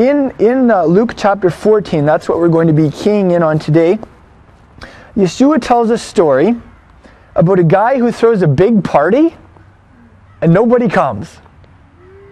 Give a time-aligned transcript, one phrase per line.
[0.00, 3.58] in in uh, Luke chapter 14, that's what we're going to be keying in on
[3.58, 3.98] today.
[5.14, 6.56] Yeshua tells a story
[7.36, 9.36] about a guy who throws a big party
[10.40, 11.38] and nobody comes.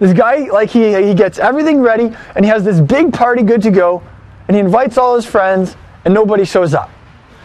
[0.01, 3.63] This guy, like, he, he gets everything ready and he has this big party good
[3.63, 4.03] to go
[4.47, 6.91] and he invites all his friends and nobody shows up.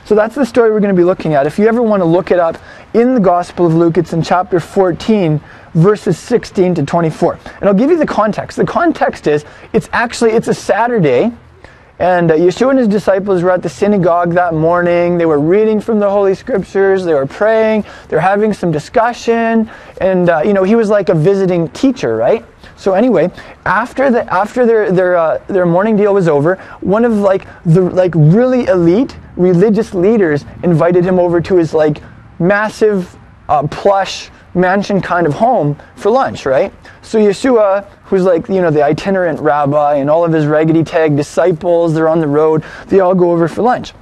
[0.05, 1.47] So that's the story we're going to be looking at.
[1.47, 2.57] If you ever want to look it up
[2.93, 5.41] in the Gospel of Luke, it's in chapter 14,
[5.73, 7.39] verses 16 to 24.
[7.59, 8.57] And I'll give you the context.
[8.57, 11.31] The context is it's actually it's a Saturday
[11.99, 15.17] and uh, Yeshua and his disciples were at the synagogue that morning.
[15.17, 17.05] They were reading from the Holy Scriptures.
[17.05, 17.85] They were praying.
[18.09, 19.69] They're having some discussion.
[20.01, 22.43] And, uh, you know, he was like a visiting teacher, right?
[22.75, 23.31] So anyway,
[23.65, 27.81] after the after their their uh, their morning deal was over, one of like the
[27.81, 32.01] like really elite religious leaders invited him over to his like
[32.39, 33.15] massive
[33.49, 36.71] uh, plush mansion kind of home for lunch, right?
[37.01, 41.17] So Yeshua, who's like, you know, the itinerant rabbi and all of his raggedy tag
[41.17, 43.93] disciples, they're on the road, they all go over for lunch.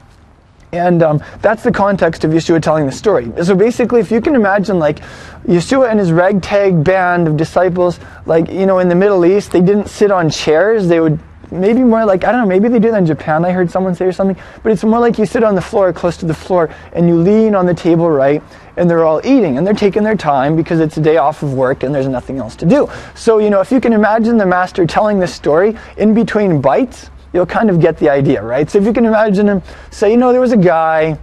[0.74, 3.30] And um, that's the context of Yeshua telling the story.
[3.44, 5.00] So basically, if you can imagine, like,
[5.46, 9.60] Yeshua and his ragtag band of disciples, like, you know, in the Middle East, they
[9.60, 10.88] didn't sit on chairs.
[10.88, 11.20] They would
[11.52, 13.94] maybe more like, I don't know, maybe they do that in Japan, I heard someone
[13.94, 16.34] say or something, but it's more like you sit on the floor, close to the
[16.34, 18.42] floor, and you lean on the table right,
[18.78, 21.54] and they're all eating, and they're taking their time because it's a day off of
[21.54, 22.90] work and there's nothing else to do.
[23.16, 27.12] So, you know, if you can imagine the master telling this story in between bites,
[27.34, 28.70] you'll kind of get the idea, right?
[28.70, 31.18] So if you can imagine him say, you know, there was a guy,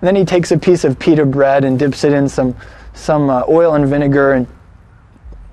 [0.00, 2.56] then he takes a piece of pita bread and dips it in some,
[2.94, 4.46] some uh, oil and vinegar and,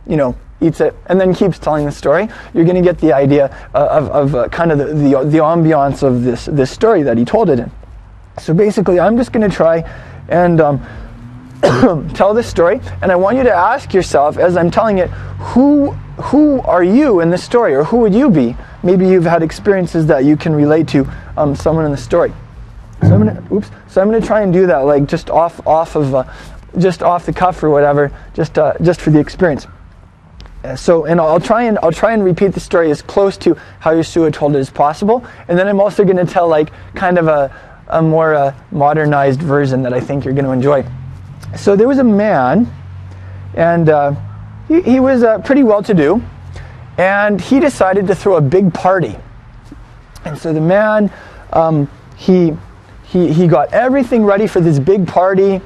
[0.05, 3.13] you know, eats it, and then keeps telling the story, you're going to get the
[3.13, 7.03] idea uh, of, of uh, kind of the, the, the ambiance of this, this story
[7.03, 7.71] that he told it in.
[8.39, 9.83] So basically, I'm just going to try
[10.29, 10.79] and um,
[12.13, 15.91] tell this story, and I want you to ask yourself as I'm telling it, who,
[16.21, 18.55] who are you in this story, or who would you be?
[18.83, 22.33] Maybe you've had experiences that you can relate to um, someone in the story.
[23.01, 23.69] So I'm gonna, oops.
[23.87, 26.23] So I'm gonna try and do that, like just off, off of, uh,
[26.77, 29.67] just off the cuff or whatever, just, uh, just for the experience.
[30.75, 33.93] So, and I'll try and I'll try and repeat the story as close to how
[33.93, 35.25] Yeshua told it as possible.
[35.47, 37.51] And then I'm also going to tell like kind of a,
[37.87, 40.85] a more uh, modernized version that I think you're going to enjoy.
[41.55, 42.71] So there was a man,
[43.55, 44.15] and uh,
[44.67, 46.21] he, he, was uh, pretty well-to-do,
[46.97, 49.15] and he decided to throw a big party.
[50.25, 51.11] And so the man,
[51.53, 52.53] um, he,
[53.03, 55.61] he, he got everything ready for this big party.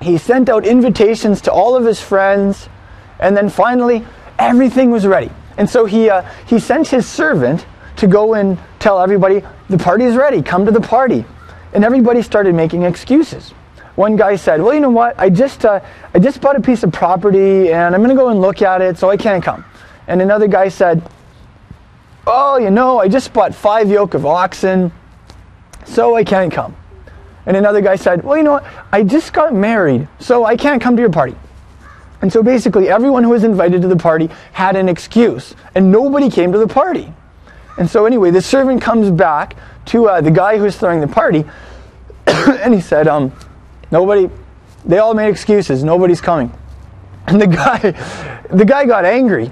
[0.00, 2.68] He sent out invitations to all of his friends.
[3.24, 4.04] And then finally,
[4.38, 5.30] everything was ready.
[5.56, 7.64] And so he, uh, he sent his servant
[7.96, 11.24] to go and tell everybody, the party is ready, come to the party.
[11.72, 13.52] And everybody started making excuses.
[13.94, 15.80] One guy said, well, you know what, I just, uh,
[16.12, 18.82] I just bought a piece of property and I'm going to go and look at
[18.82, 19.64] it, so I can't come.
[20.06, 21.02] And another guy said,
[22.26, 24.92] oh, you know, I just bought five yoke of oxen,
[25.86, 26.76] so I can't come.
[27.46, 30.82] And another guy said, well, you know what, I just got married, so I can't
[30.82, 31.36] come to your party.
[32.22, 36.30] And so basically, everyone who was invited to the party had an excuse, and nobody
[36.30, 37.12] came to the party.
[37.76, 41.44] And so, anyway, the servant comes back to uh, the guy who's throwing the party,
[42.26, 43.32] and he said, um,
[43.90, 44.30] Nobody,
[44.84, 46.52] they all made excuses, nobody's coming.
[47.26, 47.78] And the guy,
[48.50, 49.50] the guy got angry.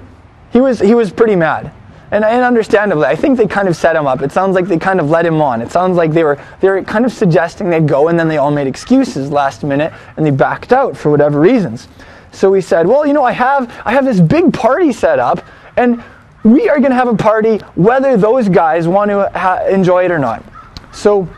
[0.51, 1.73] He was, he was pretty mad.
[2.11, 4.21] And, and understandably, I think they kind of set him up.
[4.21, 5.59] It sounds like they kind of led him on.
[5.59, 8.37] It sounds like they were, they were kind of suggesting they'd go, and then they
[8.37, 11.87] all made excuses last minute, and they backed out for whatever reasons.
[12.33, 15.45] So we said, well, you know, I have, I have this big party set up,
[15.77, 16.03] and
[16.43, 20.11] we are going to have a party whether those guys want to ha- enjoy it
[20.11, 20.43] or not.
[20.91, 21.29] So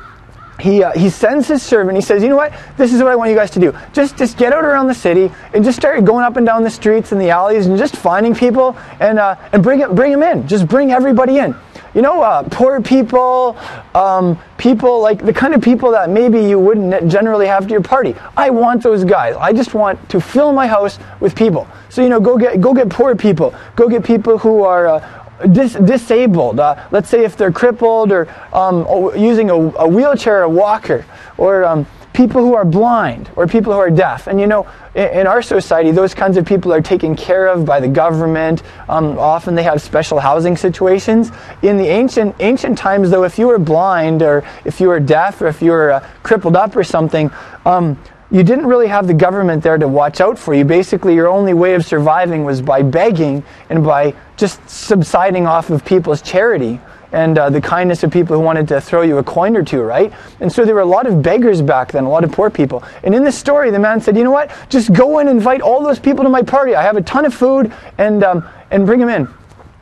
[0.60, 1.98] he, uh, he sends his servant.
[1.98, 2.54] He says, "You know what?
[2.78, 3.78] This is what I want you guys to do.
[3.92, 6.70] Just just get out around the city and just start going up and down the
[6.70, 10.24] streets and the alleys and just finding people and uh, and bring it, bring them
[10.24, 10.48] in.
[10.48, 11.54] Just bring everybody in
[11.96, 13.58] you know, uh, poor people,
[13.96, 17.82] um, people like the kind of people that maybe you wouldn't generally have to your
[17.82, 18.14] party.
[18.36, 19.36] I want those guys.
[19.38, 21.68] I just want to fill my house with people.
[21.90, 23.56] So you know, go get go get poor people.
[23.78, 24.88] Go get people who are.
[24.88, 26.62] Uh, Dis- disabled.
[26.62, 28.88] Uh, let's say if they're crippled or um,
[29.18, 31.06] using a, a, wheelchair a walker,
[31.38, 34.28] or um, people who are blind or people who are deaf.
[34.28, 37.79] And you know, in our society, those kinds of people are taken care of by
[37.79, 38.64] the government.
[38.88, 41.32] Um, often they have special housing situations.
[41.62, 45.41] In the ancient ancient times, though, if you were blind or if you were deaf
[45.41, 47.29] or if you were uh, crippled up or something,
[47.66, 48.00] um,
[48.32, 50.66] you didn't really have the government there to watch out for you.
[50.66, 55.85] Basically, your only way of surviving was by begging and by just subsiding off of
[55.85, 56.79] people's charity
[57.16, 59.82] and uh, the kindness of people who wanted to throw you a coin or two,
[59.82, 60.12] right?
[60.41, 62.84] And so there were a lot of beggars back then, a lot of poor people.
[63.03, 64.52] And in this story, the man said, you know what?
[64.67, 66.76] Just go and invite all those people to my party.
[66.76, 69.29] I have a ton of food, and, um, and bring them in.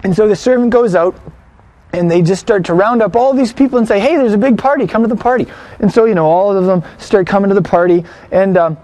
[0.04, 1.20] And so the servant goes out,
[1.92, 4.38] and they just start to round up all these people and say, "Hey, there's a
[4.38, 4.86] big party.
[4.86, 5.48] Come to the party."
[5.80, 8.78] And so you know, all of them start coming to the party, and um,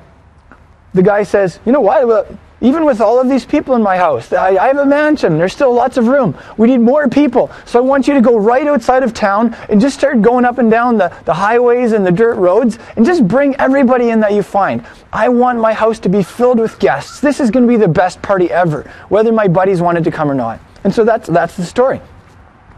[0.93, 2.29] the guy says, "You know what?
[2.61, 5.37] Even with all of these people in my house, I, I, have a mansion.
[5.37, 6.37] There's still lots of room.
[6.57, 7.49] We need more people.
[7.65, 10.57] So I want you to go right outside of town and just start going up
[10.57, 14.33] and down the, the highways and the dirt roads and just bring everybody in that
[14.33, 14.85] you find.
[15.13, 17.21] I want my house to be filled with guests.
[17.21, 20.29] This is going to be the best party ever, whether my buddies wanted to come
[20.29, 20.59] or not.
[20.83, 22.01] And so that's, that's the story.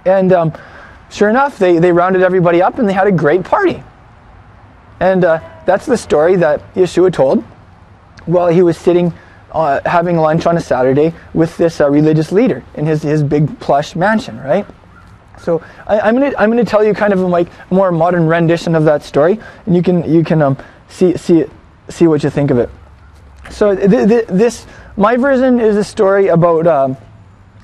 [0.06, 0.54] And um,
[1.10, 3.84] sure enough, they, they rounded everybody up and they had a great party.
[5.00, 7.44] And uh, that's the story that Yeshua told
[8.28, 9.12] while he was sitting
[9.52, 13.60] uh, having lunch on a Saturday with this uh, religious leader in his, his big
[13.60, 14.66] plush mansion, right?
[15.40, 18.28] So I, am gonna I'm gonna tell you kind of a, like a more modern
[18.28, 20.58] rendition of that story, and you can you can um,
[20.88, 21.46] see see
[21.90, 22.70] see what you think of it.
[23.50, 24.68] So th- th- this
[24.98, 26.98] my version is a story about um,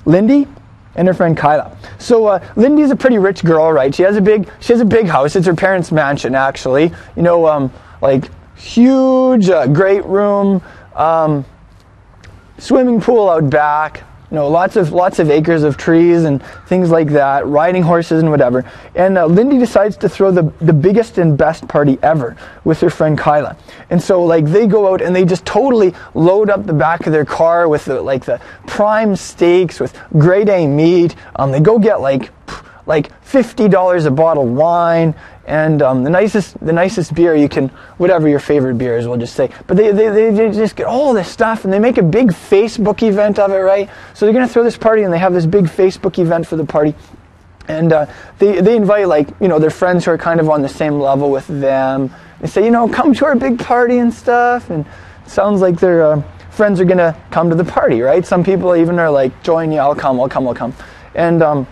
[0.04, 0.48] Lindy
[0.96, 1.76] and her friend Kyla.
[1.98, 3.94] So uh, Lindy's a pretty rich girl, right?
[3.94, 5.36] She has a big she has a big house.
[5.36, 6.92] It's her parents' mansion, actually.
[7.16, 10.62] You know, um, like huge, uh, great room.
[10.96, 11.44] Um,
[12.58, 16.90] swimming pool out back, you know, lots of lots of acres of trees and things
[16.90, 18.62] like that, riding horses and whatever.
[18.94, 22.90] And uh, Lindy decides to throw the the biggest and best party ever with her
[22.90, 23.56] friend Kyla.
[23.88, 27.12] And so like they go out and they just totally load up the back of
[27.12, 31.16] their car with the, like the prime steaks with grade A meat.
[31.36, 32.30] Um, they go get like
[32.88, 35.14] like fifty dollars a bottle wine
[35.46, 37.68] and um, the nicest the nicest beer you can
[37.98, 39.50] whatever your favorite beer is we'll just say.
[39.66, 43.06] But they, they, they just get all this stuff and they make a big facebook
[43.06, 43.88] event of it right?
[44.14, 46.56] So they're going to throw this party and they have this big facebook event for
[46.56, 46.94] the party.
[47.68, 48.06] And uh,
[48.38, 50.98] they, they invite like you know their friends who are kind of on the same
[50.98, 52.10] level with them.
[52.40, 54.70] They say you know come to our big party and stuff.
[54.70, 54.86] And
[55.26, 58.24] sounds like their uh, friends are going to come to the party right?
[58.24, 60.74] Some people even are like join you i'll come i'll come i'll come.
[61.14, 61.66] And um,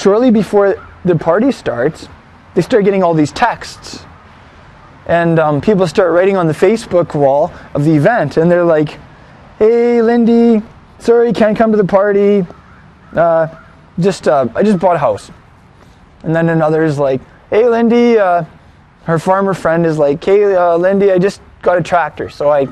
[0.00, 2.08] shortly before the party starts,
[2.54, 4.04] they start getting all these texts.
[5.06, 8.98] And um, people start writing on the Facebook wall of the event, and they're like,
[9.58, 10.62] hey, Lindy,
[10.98, 12.46] sorry, can't come to the party.
[13.12, 13.48] Uh,
[13.98, 15.30] just, uh, I just bought a house.
[16.22, 17.20] And then another is like,
[17.50, 18.44] hey, Lindy, uh,
[19.04, 22.68] her farmer friend is like, hey, uh, Lindy, I just got a tractor, so I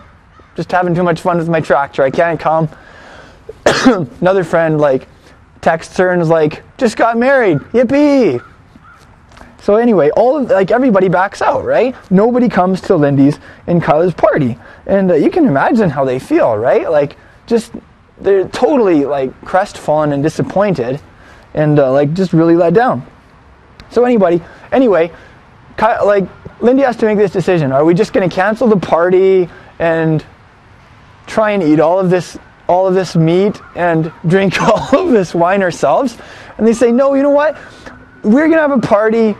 [0.56, 2.02] just having too much fun with my tractor.
[2.02, 2.69] I can't come.
[4.20, 5.08] another friend, like,
[5.60, 8.44] texts her and is like, just got married, yippee.
[9.60, 11.94] So anyway, all of, like everybody backs out, right?
[12.10, 14.56] Nobody comes to Lindy's and Kyla's party,
[14.87, 16.90] and uh, you can imagine how they feel, right?
[16.90, 17.16] Like
[17.46, 17.72] just
[18.20, 21.00] they're totally like crestfallen and disappointed,
[21.55, 23.06] and uh, like just really let down.
[23.90, 25.12] So anybody, anyway,
[25.76, 26.28] Ky- like
[26.60, 30.25] Lindy has to make this decision: Are we just going to cancel the party and
[31.26, 32.38] try and eat all of this
[32.69, 36.17] all of this meat and drink all of this wine ourselves.
[36.59, 37.56] And they say, no, you know what?
[38.23, 39.37] We're going to have a party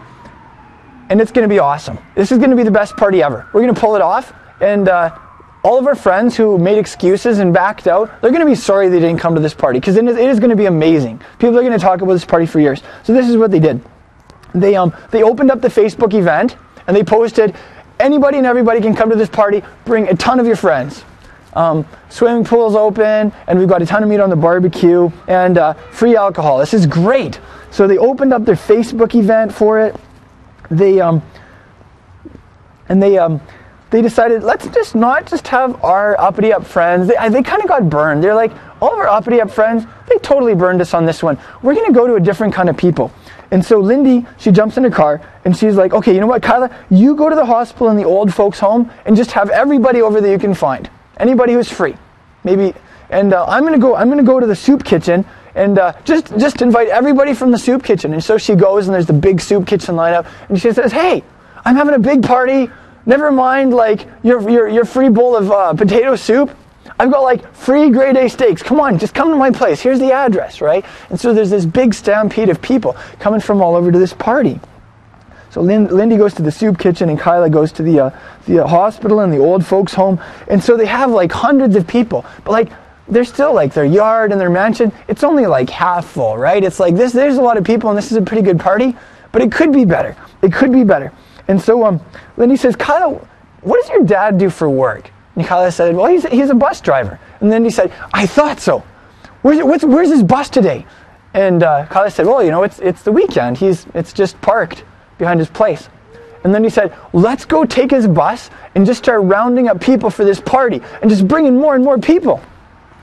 [1.11, 1.99] and it's going to be awesome.
[2.15, 3.47] This is going to be the best party ever.
[3.53, 4.33] We're going to pull it off.
[4.61, 5.19] And uh,
[5.63, 8.89] all of our friends who made excuses and backed out, they're going to be sorry
[8.89, 11.21] they didn't come to this party because it is going to be amazing.
[11.39, 12.83] People are going to talk about this party for years.
[13.05, 13.83] So this is what they did.
[14.55, 17.55] They, um, they opened up the Facebook event and they posted,
[17.99, 19.63] anybody and everybody can come to this party.
[19.85, 21.05] Bring a ton of your friends.
[21.55, 25.59] Um, swimming pool's open, and we've got a ton of meat on the barbecue, and
[25.59, 26.59] uh, free alcohol.
[26.59, 27.41] This is great.
[27.71, 29.96] So they opened up their Facebook event for it.
[30.70, 31.22] They um,
[32.89, 33.41] and they um,
[33.91, 37.08] they decided let's just not just have our uppity up friends.
[37.08, 38.22] They, they kind of got burned.
[38.22, 39.84] They're like all of our uppity up friends.
[40.08, 41.39] They totally burned us on this one.
[41.63, 43.13] We're gonna go to a different kind of people.
[43.51, 46.43] And so Lindy, she jumps in her car and she's like, okay, you know what,
[46.43, 50.03] Kyla, you go to the hospital in the old folks' home and just have everybody
[50.03, 50.91] over that you can find.
[51.19, 51.96] Anybody who's free,
[52.44, 52.75] maybe.
[53.10, 53.96] And uh, I'm gonna go.
[53.96, 57.58] I'm gonna go to the soup kitchen and uh, just just invite everybody from the
[57.58, 58.13] soup kitchen.
[58.13, 61.25] And so she goes, and there's the big soup kitchen lineup, and she says, "Hey,
[61.65, 62.70] I'm having a big party.
[63.06, 66.55] Never mind, like your your your free bowl of uh, potato soup.
[67.01, 68.63] I've got like free grade A steaks.
[68.63, 69.81] Come on, just come to my place.
[69.81, 70.84] Here's the address, right?
[71.10, 74.60] And so there's this big stampede of people coming from all over to this party.
[75.58, 78.10] So Lindy goes to the soup kitchen and Kyla goes to the, uh,
[78.46, 80.20] the hospital and the old folks home.
[80.46, 82.24] And so they have like hundreds of people.
[82.44, 82.69] But like,
[83.08, 86.62] they're still like their yard and their mansion, it's only like half full, right?
[86.62, 88.96] It's like this, there's a lot of people and this is a pretty good party,
[89.32, 90.17] but it could be better.
[90.43, 91.12] It could be better.
[91.48, 92.00] And so um,
[92.36, 93.15] Lindy says, Kyla,
[93.62, 95.10] what does your dad do for work?
[95.34, 97.19] And Kyla said, well, he's, he's a bus driver.
[97.41, 98.84] And he said, I thought so.
[99.43, 100.86] Where's, where's his bus today?
[101.34, 103.56] And uh, Kyla said, well, you know, it's, it's the weekend.
[103.56, 104.84] He's, it's just parked
[105.19, 105.89] behind his place.
[106.44, 110.08] And then he said, let's go take his bus and just start rounding up people
[110.08, 112.41] for this party and just bringing more and more people.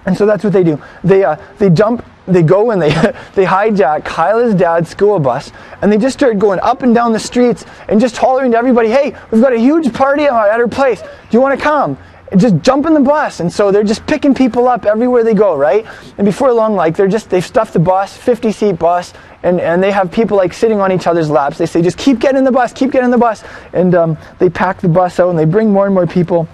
[0.05, 0.81] And so that's what they do.
[1.03, 2.89] They, uh, they jump, they go and they,
[3.35, 7.19] they hijack Kyla's dad's school bus, and they just start going up and down the
[7.19, 11.01] streets and just hollering to everybody, hey, we've got a huge party at our place.
[11.01, 11.97] Do you want to come?
[12.35, 13.39] Just jump in the bus.
[13.39, 15.85] And so they're just picking people up everywhere they go, right?
[16.17, 19.13] And before long, like, they're just, they've stuffed the bus, 50 seat bus,
[19.43, 21.59] and, and they have people like sitting on each other's laps.
[21.59, 23.43] They say, just keep getting in the bus, keep getting in the bus.
[23.73, 26.47] And um, they pack the bus out and they bring more and more people.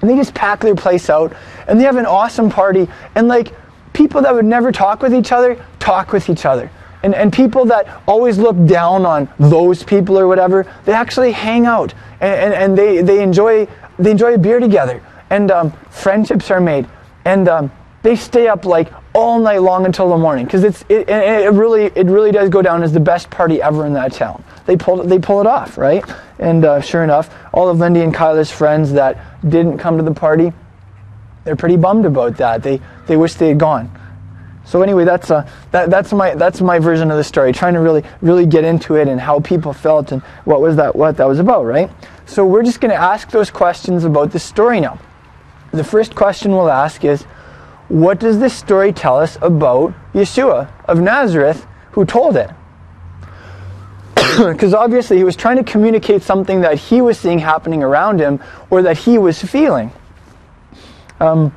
[0.00, 1.32] And they just pack their place out
[1.68, 2.88] and they have an awesome party.
[3.14, 3.54] And like
[3.92, 6.70] people that would never talk with each other talk with each other.
[7.02, 11.66] And, and people that always look down on those people or whatever, they actually hang
[11.66, 15.02] out and, and, and they, they, enjoy, they enjoy a beer together.
[15.30, 16.86] And um, friendships are made.
[17.24, 17.72] And um,
[18.04, 21.84] they stay up like all night long until the morning because it's it, it, really
[21.84, 24.44] it really does go down as the best party ever in that town.
[24.66, 26.04] They pull they pull it off, right?
[26.38, 30.12] And uh, sure enough, all of Lindy and Kyla's friends that didn't come to the
[30.12, 30.52] party,
[31.44, 32.62] they're pretty bummed about that.
[32.62, 33.90] They they wish they had gone.
[34.66, 37.52] So anyway, that's uh, that, that's my that's my version of the story.
[37.52, 40.94] Trying to really really get into it and how people felt and what was that
[40.94, 41.90] what that was about, right?
[42.26, 44.98] So we're just going to ask those questions about the story now.
[45.72, 47.24] The first question we'll ask is
[47.88, 52.50] what does this story tell us about Yeshua of Nazareth who told it?
[54.38, 58.40] Because obviously he was trying to communicate something that he was seeing happening around him
[58.70, 59.92] or that he was feeling.
[61.20, 61.54] Um,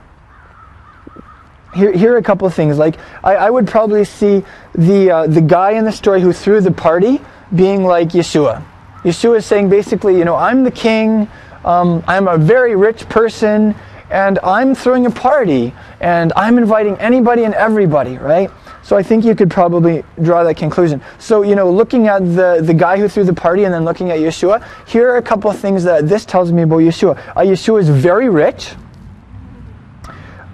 [1.73, 2.77] here, here are a couple of things.
[2.77, 4.43] Like, I, I would probably see
[4.75, 7.21] the, uh, the guy in the story who threw the party
[7.55, 8.63] being like Yeshua.
[9.03, 11.27] Yeshua is saying basically, you know, I'm the king,
[11.65, 13.75] um, I'm a very rich person,
[14.09, 18.49] and I'm throwing a party and I'm inviting anybody and everybody, right?
[18.83, 21.01] So I think you could probably draw that conclusion.
[21.19, 24.11] So, you know, looking at the, the guy who threw the party and then looking
[24.11, 27.17] at Yeshua, here are a couple of things that this tells me about Yeshua.
[27.35, 28.75] Uh, Yeshua is very rich.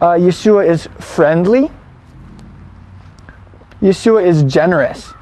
[0.01, 1.69] Uh, Yeshua is friendly.
[3.81, 5.13] Yeshua is generous.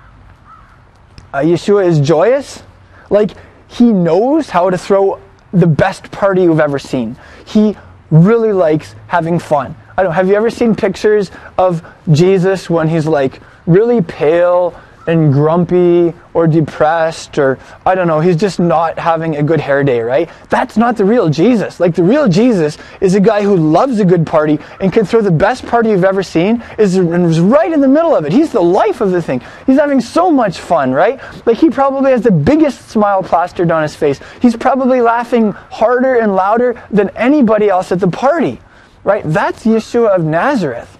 [1.33, 2.63] Uh, Yeshua is joyous.
[3.11, 3.31] Like,
[3.67, 5.21] he knows how to throw
[5.53, 7.15] the best party you've ever seen.
[7.45, 7.77] He
[8.09, 9.75] really likes having fun.
[9.97, 15.33] I don't have you ever seen pictures of Jesus when he's like really pale and
[15.33, 20.01] grumpy or depressed or I don't know, he's just not having a good hair day,
[20.01, 20.29] right?
[20.49, 21.79] That's not the real Jesus.
[21.79, 25.21] Like the real Jesus is a guy who loves a good party and can throw
[25.21, 28.31] the best party you've ever seen is, right in the middle of it.
[28.31, 29.41] He's the life of the thing.
[29.65, 31.19] He's having so much fun, right?
[31.45, 34.19] Like he probably has the biggest smile plastered on his face.
[34.41, 38.59] He's probably laughing harder and louder than anybody else at the party,
[39.03, 39.23] right?
[39.25, 40.97] That's Yeshua of Nazareth.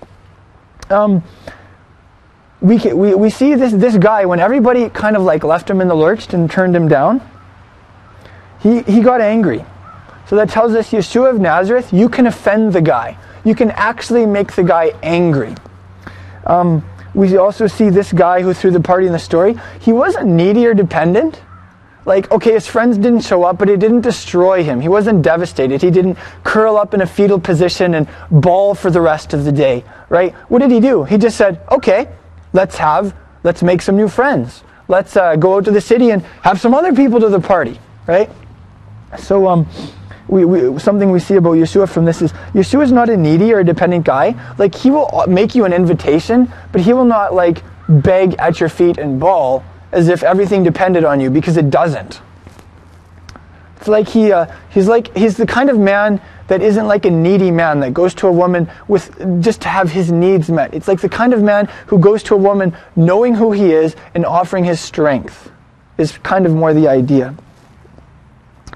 [0.90, 1.24] Um,
[2.62, 5.82] we, can, we, we see this, this guy, when everybody kind of like left him
[5.82, 7.28] in the lurch and turned him down,
[8.62, 9.66] he, he got angry.
[10.28, 13.18] So that tells us Yeshua of Nazareth, you can offend the guy.
[13.44, 15.56] You can actually make the guy angry.
[16.46, 19.60] Um, we also see this guy who threw the party in the story.
[19.80, 21.42] He wasn't needy or dependent.
[22.06, 24.82] Like, okay, his friends didn't show up, but it didn't destroy him.
[24.82, 25.82] He wasn't devastated.
[25.82, 29.52] He didn't curl up in a fetal position and bawl for the rest of the
[29.52, 30.34] day, right?
[30.50, 31.04] What did he do?
[31.04, 32.08] He just said, okay,
[32.54, 34.64] Let's have, let's make some new friends.
[34.88, 37.80] Let's uh, go out to the city and have some other people to the party,
[38.08, 38.30] right?
[39.18, 39.68] So, um,
[40.28, 43.54] we, we, something we see about Yeshua from this is Yeshua is not a needy
[43.54, 44.34] or a dependent guy.
[44.58, 48.70] Like he will make you an invitation, but he will not like beg at your
[48.70, 52.22] feet and bawl as if everything depended on you because it doesn't.
[53.78, 57.10] It's like he, uh, he's like he's the kind of man that isn't like a
[57.10, 60.74] needy man that goes to a woman with just to have his needs met.
[60.74, 63.96] It's like the kind of man who goes to a woman knowing who he is
[64.16, 65.50] and offering his strength
[65.98, 67.34] is kind of more the idea.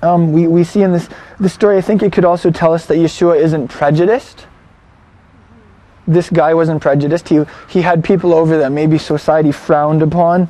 [0.01, 2.86] Um, we, we see in this, this story, I think it could also tell us
[2.86, 4.48] that Yeshua isn't prejudiced.
[6.08, 7.27] This guy wasn't prejudiced.
[7.27, 10.48] He, he had people over that maybe society frowned upon.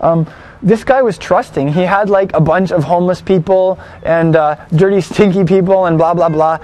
[0.00, 0.26] Um,
[0.62, 1.68] this guy was trusting.
[1.68, 6.14] He had like a bunch of homeless people and uh, dirty, stinky people and blah,
[6.14, 6.58] blah, blah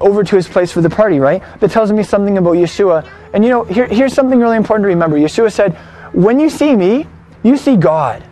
[0.00, 1.42] over to his place for the party, right?
[1.60, 3.08] That tells me something about Yeshua.
[3.32, 5.16] And you know, here, here's something really important to remember.
[5.16, 5.74] Yeshua said,
[6.12, 7.06] When you see me,
[7.42, 8.24] you see God.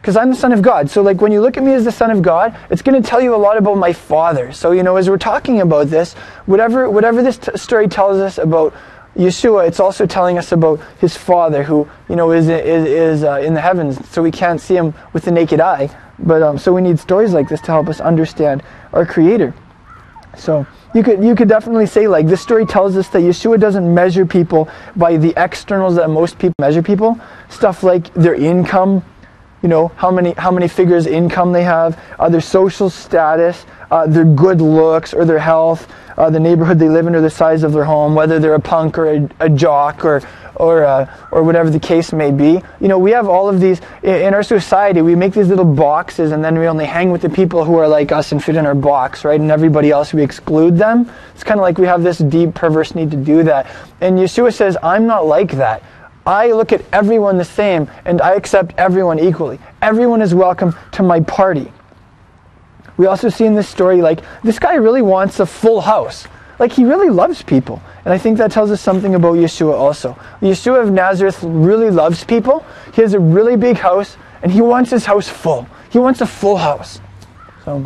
[0.00, 0.90] Because I'm the Son of God.
[0.90, 3.08] So, like, when you look at me as the Son of God, it's going to
[3.08, 4.52] tell you a lot about my Father.
[4.52, 6.12] So, you know, as we're talking about this,
[6.44, 8.74] whatever, whatever this t- story tells us about
[9.16, 13.40] Yeshua, it's also telling us about his Father who, you know, is, is, is uh,
[13.40, 15.88] in the heavens, so we can't see him with the naked eye.
[16.18, 19.54] But um, so we need stories like this to help us understand our Creator.
[20.36, 23.92] So you could you could definitely say like this story tells us that Yeshua doesn't
[23.92, 27.18] measure people by the externals that most people measure people.
[27.48, 29.04] Stuff like their income,
[29.62, 34.24] you know, how many how many figures income they have, other social status, uh, their
[34.24, 37.72] good looks or their health, uh, the neighborhood they live in or the size of
[37.72, 40.22] their home, whether they're a punk or a, a jock or
[40.56, 42.62] or uh, or whatever the case may be.
[42.80, 45.02] You know, we have all of these in our society.
[45.02, 47.88] We make these little boxes, and then we only hang with the people who are
[47.88, 49.40] like us and fit in our box, right?
[49.40, 51.10] And everybody else we exclude them.
[51.34, 53.66] It's kind of like we have this deep perverse need to do that.
[54.00, 55.82] And Yeshua says, "I'm not like that."
[56.26, 59.58] I look at everyone the same and I accept everyone equally.
[59.82, 61.70] Everyone is welcome to my party.
[62.96, 66.26] We also see in this story, like, this guy really wants a full house.
[66.58, 67.82] Like, he really loves people.
[68.04, 70.12] And I think that tells us something about Yeshua also.
[70.40, 72.64] Yeshua of Nazareth really loves people.
[72.94, 75.66] He has a really big house, and he wants his house full.
[75.90, 77.00] He wants a full house.
[77.64, 77.84] So,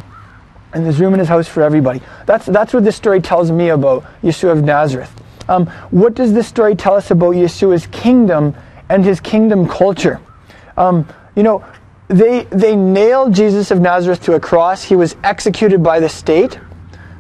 [0.74, 2.02] and there's room in his house for everybody.
[2.26, 5.10] That's, that's what this story tells me about Yeshua of Nazareth.
[5.48, 8.54] Um, what does this story tell us about Yeshua's kingdom
[8.90, 10.20] and his kingdom culture?
[10.76, 11.64] Um, you know,
[12.08, 14.82] they, they nailed Jesus of Nazareth to a cross.
[14.82, 16.58] He was executed by the state.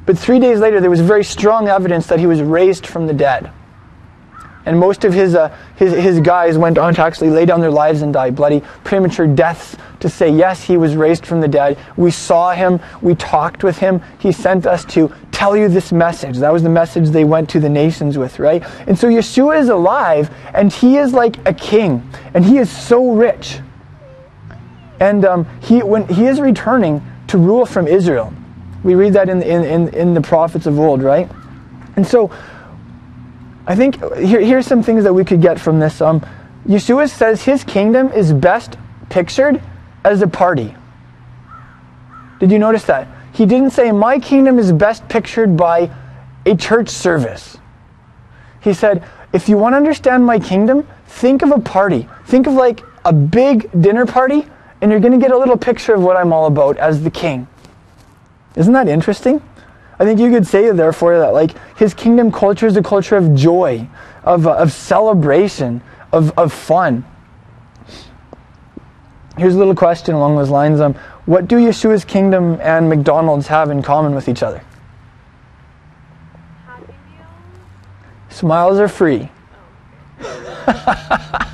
[0.06, 3.12] But three days later, there was very strong evidence that he was raised from the
[3.12, 3.52] dead.
[4.64, 7.70] And most of his, uh, his, his guys went on to actually lay down their
[7.70, 11.78] lives and die bloody, premature deaths to say, yes, he was raised from the dead.
[11.96, 12.80] We saw him.
[13.00, 14.02] We talked with him.
[14.18, 16.38] He sent us to tell you this message.
[16.38, 18.62] That was the message they went to the nations with, right?
[18.86, 23.12] And so Yeshua is alive, and he is like a king, and he is so
[23.12, 23.60] rich.
[25.00, 28.32] And um, he, when he is returning to rule from Israel,
[28.82, 31.30] we read that in, in, in, in the prophets of old, right?
[31.96, 32.30] And so
[33.66, 36.00] I think here, here's some things that we could get from this.
[36.00, 36.24] Um,
[36.66, 38.78] Yeshua says his kingdom is best
[39.08, 39.60] pictured
[40.04, 40.74] as a party.
[42.40, 43.08] Did you notice that?
[43.32, 45.90] He didn't say, My kingdom is best pictured by
[46.46, 47.58] a church service.
[48.60, 52.08] He said, If you want to understand my kingdom, think of a party.
[52.26, 54.46] Think of like a big dinner party
[54.80, 57.10] and you're going to get a little picture of what I'm all about as the
[57.10, 57.46] king.
[58.56, 59.42] Isn't that interesting?
[59.98, 63.34] I think you could say, therefore, that like his kingdom culture is a culture of
[63.34, 63.88] joy,
[64.22, 65.82] of, uh, of celebration,
[66.12, 67.04] of, of fun.
[69.36, 70.80] Here's a little question along those lines.
[70.80, 70.94] Um,
[71.26, 74.62] what do Yeshua's kingdom and McDonald's have in common with each other?
[78.30, 79.28] Smiles are free.
[80.20, 81.46] there,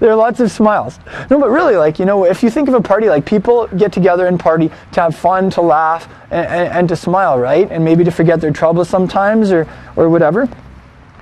[0.00, 0.98] there, are lots of smiles.
[1.30, 3.92] No, but really, like, you know, if you think of a party, like, people get
[3.92, 7.70] together and party to have fun, to laugh, and, and, and to smile, right?
[7.70, 10.48] And maybe to forget their troubles sometimes or, or whatever.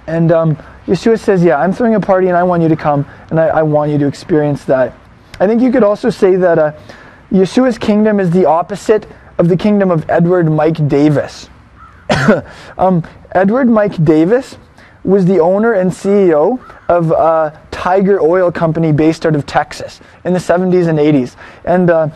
[0.07, 3.07] And um, Yeshua says, Yeah, I'm throwing a party and I want you to come
[3.31, 4.95] and I, I want you to experience that.
[5.39, 6.73] I think you could also say that uh,
[7.31, 11.51] Yeshua's kingdom is the opposite of the kingdom of Edward Mike Davis.
[12.79, 14.57] um, Edward Mike Davis
[15.09, 20.35] was the owner and CEO of a Tiger Oil Company based out of Texas in
[20.35, 21.35] the 70s and 80s.
[21.65, 22.11] And uh,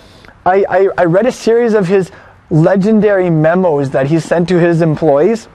[0.44, 2.10] I, I, I read a series of his
[2.50, 5.48] legendary memos that he sent to his employees.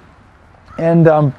[0.80, 1.36] And um,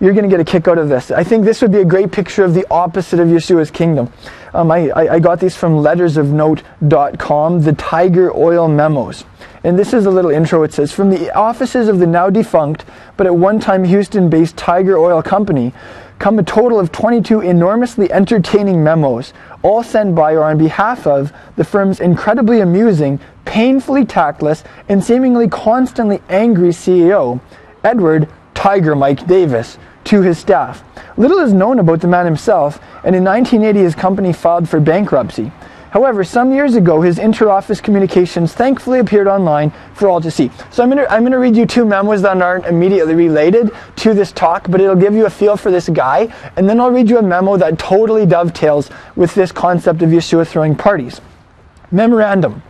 [0.00, 1.10] you're going to get a kick out of this.
[1.10, 4.12] I think this would be a great picture of the opposite of Yeshua's kingdom.
[4.52, 9.24] Um, I, I, got these from lettersofnote.com, the Tiger Oil Memos.
[9.64, 10.62] And this is a little intro.
[10.62, 12.84] It says From the offices of the now defunct,
[13.16, 15.72] but at one time Houston based Tiger Oil Company,
[16.18, 21.32] come a total of 22 enormously entertaining memos, all sent by or on behalf of
[21.56, 27.40] the firm's incredibly amusing, painfully tactless, and seemingly constantly angry CEO,
[27.82, 28.28] Edward
[28.64, 30.82] Tiger Mike Davis, to his staff.
[31.18, 35.52] Little is known about the man himself, and in 1980 his company filed for bankruptcy.
[35.90, 40.50] However, some years ago, his interoffice communications thankfully appeared online for all to see.
[40.70, 44.32] So I'm going I'm to read you two memos that aren't immediately related to this
[44.32, 47.18] talk, but it'll give you a feel for this guy, and then I'll read you
[47.18, 51.20] a memo that totally dovetails with this concept of Yeshua throwing parties.
[51.90, 52.62] Memorandum.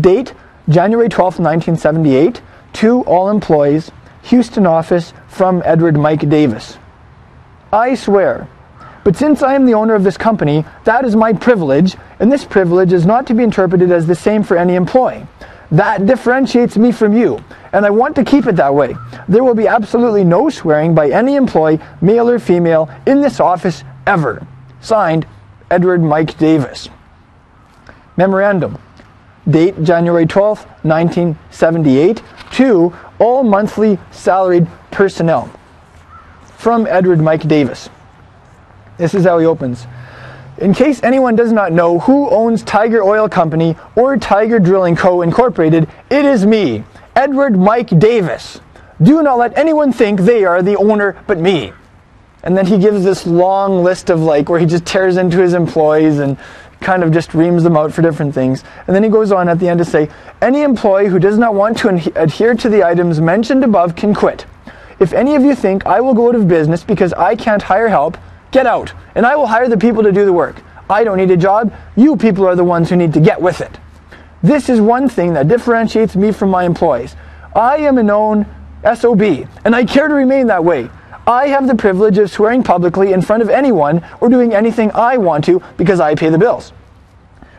[0.00, 0.34] Date
[0.68, 2.42] January 12, 1978.
[2.72, 3.92] To all employees,
[4.26, 6.78] Houston office from Edward Mike Davis.
[7.72, 8.48] I swear
[9.06, 12.44] but since I am the owner of this company, that is my privilege, and this
[12.44, 15.24] privilege is not to be interpreted as the same for any employee.
[15.70, 17.38] That differentiates me from you,
[17.72, 18.96] and I want to keep it that way.
[19.28, 23.84] There will be absolutely no swearing by any employee, male or female, in this office
[24.08, 24.44] ever.
[24.80, 25.24] Signed,
[25.70, 26.88] Edward Mike Davis.
[28.16, 28.76] Memorandum.
[29.48, 32.22] Date January 12, 1978.
[32.56, 35.50] To all monthly salaried personnel.
[36.56, 37.90] From Edward Mike Davis.
[38.96, 39.86] This is how he opens.
[40.56, 45.20] In case anyone does not know who owns Tiger Oil Company or Tiger Drilling Co.
[45.20, 46.82] Incorporated, it is me,
[47.14, 48.58] Edward Mike Davis.
[49.02, 51.74] Do not let anyone think they are the owner but me.
[52.42, 55.52] And then he gives this long list of like where he just tears into his
[55.52, 56.38] employees and
[56.80, 58.64] kind of just reams them out for different things.
[58.86, 60.08] And then he goes on at the end to say,
[60.40, 61.88] any employee who does not want to
[62.20, 64.46] adhere to the items mentioned above can quit.
[64.98, 67.88] If any of you think I will go out of business because I can't hire
[67.88, 68.16] help,
[68.50, 70.62] get out, and I will hire the people to do the work.
[70.88, 71.74] I don't need a job.
[71.96, 73.78] You people are the ones who need to get with it.
[74.42, 77.16] This is one thing that differentiates me from my employees.
[77.54, 78.46] I am a known
[78.94, 79.22] SOB,
[79.64, 80.88] and I care to remain that way.
[81.28, 85.16] I have the privilege of swearing publicly in front of anyone or doing anything I
[85.16, 86.70] want to because I pay the bills.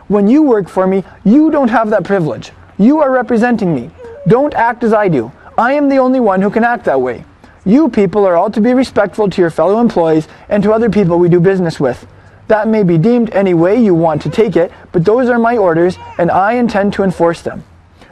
[0.08, 2.54] When you work for me, you don't have that privilege.
[2.78, 3.92] You are representing me.
[4.26, 5.34] Don't act as I do.
[5.58, 7.26] I am the only one who can act that way.
[7.66, 11.20] You people are all to be respectful to your fellow employees and to other people
[11.20, 12.08] we do business with.
[12.48, 15.58] That may be deemed any way you want to take it, but those are my
[15.58, 17.66] orders and I intend to enforce them.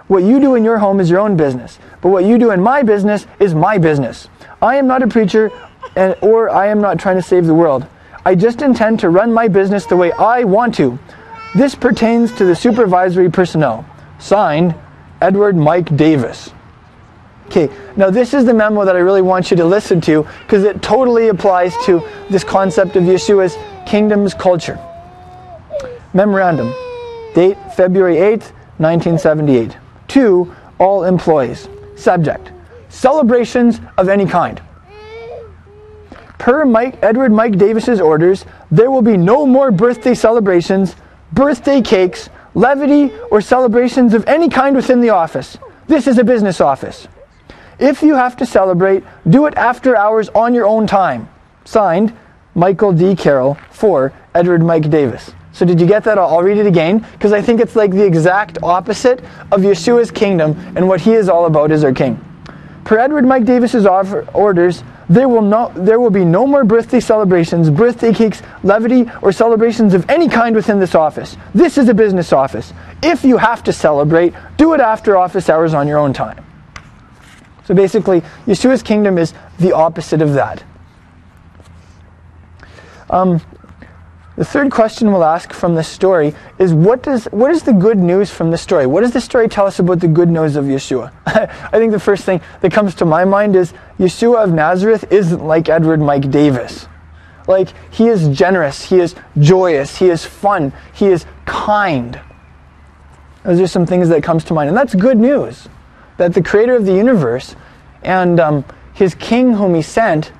[0.07, 2.61] What you do in your home is your own business, but what you do in
[2.61, 4.27] my business is my business.
[4.65, 5.51] I am not a preacher
[5.95, 7.85] and, or I am not trying to save the world.
[8.25, 10.97] I just intend to run my business the way I want to.
[11.53, 13.85] This pertains to the supervisory personnel.
[14.17, 14.73] Signed,
[15.21, 16.49] Edward Mike Davis.
[17.45, 20.63] Okay, now this is the memo that I really want you to listen to because
[20.63, 22.01] it totally applies to
[22.31, 23.55] this concept of Yeshua's
[23.87, 24.79] kingdom's culture.
[26.15, 26.73] Memorandum,
[27.35, 29.77] date February 8th, 1978.
[30.07, 31.69] To all employees.
[31.95, 32.51] Subject,
[32.95, 34.61] celebrations of any kind.
[36.37, 40.95] Per Mike, Edward Mike Davis's orders, there will be no more birthday celebrations,
[41.33, 45.57] birthday cakes, levity, or celebrations of any kind within the office.
[45.87, 47.07] This is a business office.
[47.79, 51.27] If you have to celebrate, do it after hours on your own time.
[51.65, 52.15] Signed,
[52.53, 53.15] Michael D.
[53.15, 55.31] Carroll for Edward Mike Davis.
[55.51, 56.17] So did you get that?
[56.17, 59.19] I'll read it again because I think it's like the exact opposite
[59.51, 62.19] of Yeshua's kingdom and what he is all about as our king.
[62.85, 67.69] Per Edward Mike Davis's orders, there will, no, there will be no more birthday celebrations,
[67.71, 71.35] birthday cakes, levity, or celebrations of any kind within this office.
[71.53, 72.73] This is a business office.
[73.01, 76.45] If you have to celebrate, do it after office hours on your own time.
[77.65, 80.63] So basically, Yeshua's kingdom is the opposite of that.
[83.09, 83.41] Um,
[84.37, 87.97] the third question we'll ask from this story is what, does, what is the good
[87.97, 88.85] news from the story?
[88.85, 91.13] What does the story tell us about the good news of Yeshua?
[91.25, 95.45] I think the first thing that comes to my mind is Yeshua of Nazareth isn't
[95.45, 96.87] like Edward Mike Davis.
[97.47, 102.19] Like, he is generous, he is joyous, he is fun, he is kind.
[103.43, 104.69] Those are some things that comes to mind.
[104.69, 105.69] And that's good news
[106.17, 107.55] that the creator of the universe
[108.03, 110.31] and um, his king whom he sent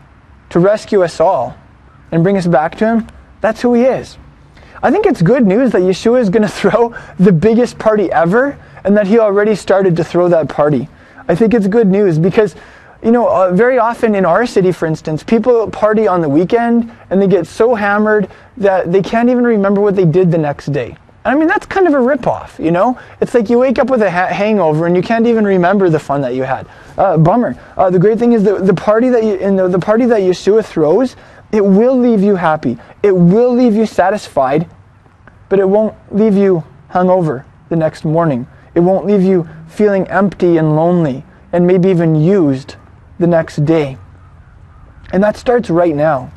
[0.49, 1.55] to rescue us all
[2.11, 3.07] and bring us back to him,
[3.41, 4.17] that's who he is.
[4.81, 8.57] I think it's good news that Yeshua is going to throw the biggest party ever
[8.83, 10.87] and that he already started to throw that party.
[11.27, 12.55] I think it's good news because,
[13.01, 16.91] you know, uh, very often in our city, for instance, people party on the weekend
[17.09, 20.67] and they get so hammered that they can't even remember what they did the next
[20.67, 20.97] day.
[21.25, 22.99] I mean, that's kind of a ripoff, you know?
[23.19, 25.97] It's like you wake up with a ha- hangover and you can't even remember the
[25.97, 26.67] fun that you had.
[26.99, 27.57] Uh, bummer.
[27.75, 30.63] Uh, the great thing is the, the party that you, the, the party that Yeshua
[30.63, 31.15] throws,
[31.51, 32.77] it will leave you happy.
[33.03, 34.69] It will leave you satisfied,
[35.49, 38.47] but it won't leave you hungover the next morning.
[38.73, 42.75] It won't leave you feeling empty and lonely and maybe even used
[43.19, 43.97] the next day.
[45.13, 46.31] And that starts right now.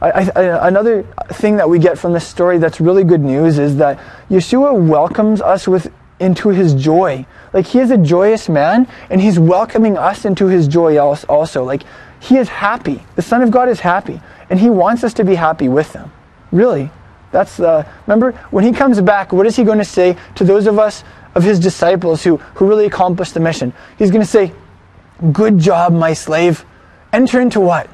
[0.00, 3.76] I, I, another thing that we get from this story that's really good news is
[3.76, 3.98] that
[4.30, 7.26] Yeshua welcomes us with into his joy.
[7.52, 11.64] Like he is a joyous man, and he's welcoming us into his joy also.
[11.64, 11.82] Like
[12.20, 13.04] he is happy.
[13.16, 16.10] The Son of God is happy, and he wants us to be happy with him.
[16.52, 16.90] Really,
[17.30, 17.68] that's the.
[17.68, 19.32] Uh, remember when he comes back.
[19.32, 21.04] What is he going to say to those of us
[21.34, 23.72] of his disciples who who really accomplished the mission?
[23.98, 24.52] He's going to say,
[25.32, 26.64] "Good job, my slave.
[27.12, 27.88] Enter into what."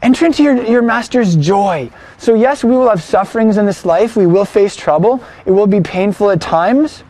[0.00, 1.90] Enter into your, your master's joy.
[2.18, 4.14] So, yes, we will have sufferings in this life.
[4.14, 5.24] We will face trouble.
[5.44, 7.02] It will be painful at times.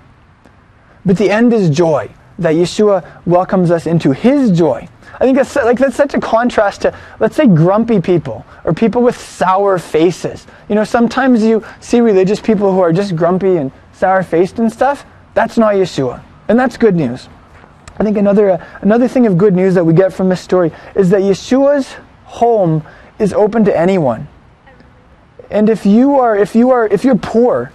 [1.04, 4.88] But the end is joy, that Yeshua welcomes us into his joy.
[5.20, 9.02] I think that's, like, that's such a contrast to, let's say, grumpy people or people
[9.02, 10.46] with sour faces.
[10.68, 14.72] You know, sometimes you see religious people who are just grumpy and sour faced and
[14.72, 15.04] stuff.
[15.34, 16.22] That's not Yeshua.
[16.46, 17.28] And that's good news.
[17.98, 20.72] I think another, uh, another thing of good news that we get from this story
[20.94, 22.84] is that Yeshua's home
[23.18, 24.28] is open to anyone.
[25.50, 27.72] And if you are, if you are, if you're poor,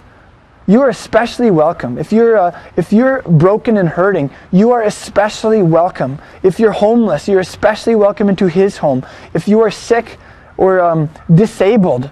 [0.66, 1.98] you are especially welcome.
[1.98, 6.18] If you're, uh, if you're broken and hurting, you are especially welcome.
[6.42, 9.04] If you're homeless, you're especially welcome into His home.
[9.34, 10.18] If you are sick
[10.56, 12.10] or um, disabled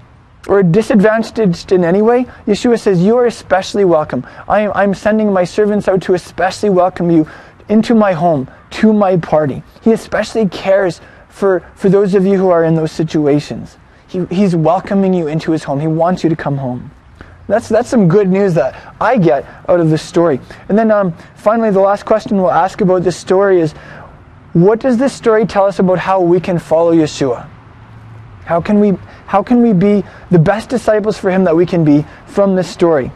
[0.48, 4.26] or disadvantaged in any way, Yeshua says, You are especially welcome.
[4.48, 7.26] I am, I'm sending my servants out to especially welcome you
[7.68, 9.62] into my home, to my party.
[9.82, 13.78] He especially cares for, for those of you who are in those situations.
[14.08, 15.80] He, he's welcoming you into his home.
[15.80, 16.90] He wants you to come home.
[17.52, 20.40] That's, that's some good news that I get out of this story.
[20.70, 23.72] And then um, finally, the last question we'll ask about this story is
[24.54, 27.46] what does this story tell us about how we can follow Yeshua?
[28.46, 31.84] How can we, how can we be the best disciples for him that we can
[31.84, 33.12] be from this story?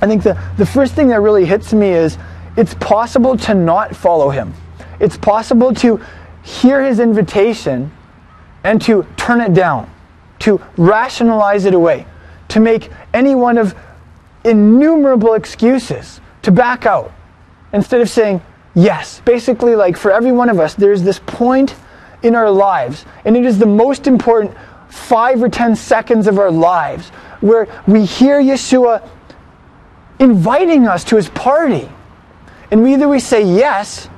[0.00, 2.18] I think the, the first thing that really hits me is
[2.56, 4.54] it's possible to not follow him.
[4.98, 6.00] It's possible to
[6.42, 7.92] hear his invitation
[8.64, 9.88] and to turn it down,
[10.40, 12.06] to rationalize it away,
[12.52, 13.74] to make any one of
[14.44, 17.12] innumerable excuses, to back out,
[17.72, 18.42] instead of saying
[18.74, 19.22] yes.
[19.24, 21.74] Basically, like for every one of us, there's this point
[22.22, 24.54] in our lives, and it is the most important
[24.88, 27.08] five or ten seconds of our lives
[27.40, 29.08] where we hear Yeshua
[30.18, 31.88] inviting us to his party.
[32.70, 34.08] And we either we say yes,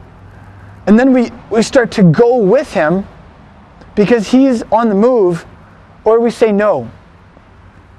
[0.87, 3.07] and then we, we start to go with him
[3.95, 5.47] because he's on the move,
[6.05, 6.91] or we say no.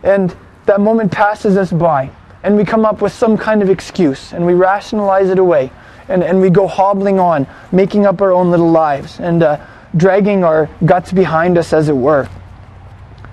[0.06, 0.34] And
[0.66, 2.10] that moment passes us by,
[2.44, 5.72] and we come up with some kind of excuse, and we rationalize it away,
[6.08, 9.60] and, and we go hobbling on, making up our own little lives, and uh,
[9.98, 12.30] dragging our guts behind us, as it were.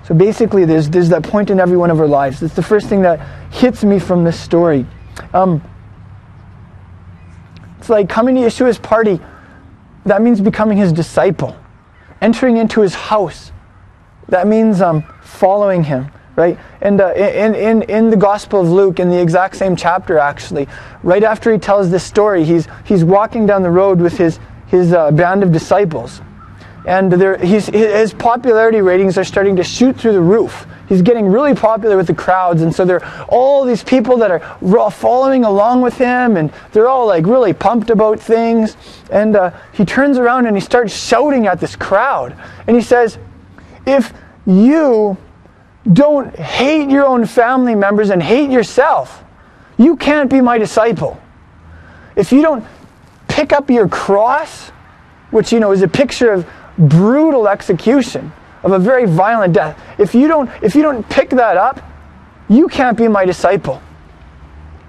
[0.04, 2.42] So basically, there's, there's that point in every one of our lives.
[2.42, 3.20] It's the first thing that
[3.52, 4.86] hits me from this story.
[5.34, 5.62] Um,
[7.78, 9.20] it's like coming to Yeshua's party,
[10.06, 11.56] that means becoming his disciple.
[12.20, 13.52] Entering into his house,
[14.28, 16.58] that means um, following him, right?
[16.80, 20.68] And uh, in, in, in the Gospel of Luke, in the exact same chapter, actually,
[21.02, 24.92] right after he tells this story, he's, he's walking down the road with his, his
[24.92, 26.20] uh, band of disciples.
[26.86, 31.96] And his popularity ratings are starting to shoot through the roof he's getting really popular
[31.96, 35.96] with the crowds and so there are all these people that are following along with
[35.96, 38.76] him and they're all like really pumped about things
[39.10, 43.18] and uh, he turns around and he starts shouting at this crowd and he says
[43.86, 44.12] if
[44.44, 45.16] you
[45.90, 49.22] don't hate your own family members and hate yourself
[49.78, 51.20] you can't be my disciple
[52.14, 52.64] if you don't
[53.28, 54.70] pick up your cross
[55.30, 56.46] which you know is a picture of
[56.78, 59.80] brutal execution of a very violent death.
[59.98, 61.80] If you don't, if you don't pick that up,
[62.48, 63.82] you can't be my disciple.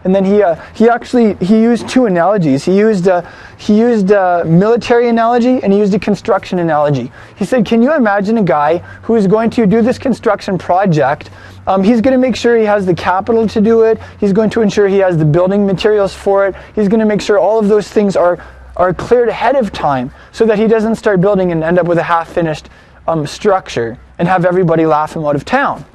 [0.03, 2.65] And then he, uh, he actually he used two analogies.
[2.65, 7.11] He used a, he used a military analogy and he used a construction analogy.
[7.37, 11.29] He said, "Can you imagine a guy who is going to do this construction project?
[11.67, 13.97] Um, he's going to make sure he has the capital to do it.
[14.19, 16.55] He's going to ensure he has the building materials for it.
[16.75, 18.43] He's going to make sure all of those things are
[18.75, 21.97] are cleared ahead of time, so that he doesn't start building and end up with
[21.97, 22.69] a half-finished
[23.07, 25.85] um, structure and have everybody laugh him out of town.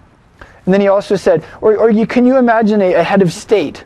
[0.65, 3.33] And then he also said, or, or you, can you imagine a, a head of
[3.33, 3.85] state?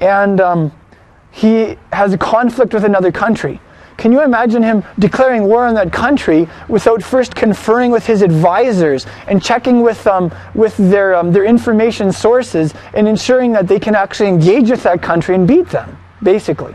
[0.00, 0.72] And um,
[1.30, 3.60] he has a conflict with another country.
[3.96, 9.06] Can you imagine him declaring war on that country without first conferring with his advisors
[9.26, 13.96] and checking with, um, with their, um, their information sources and ensuring that they can
[13.96, 16.74] actually engage with that country and beat them, basically?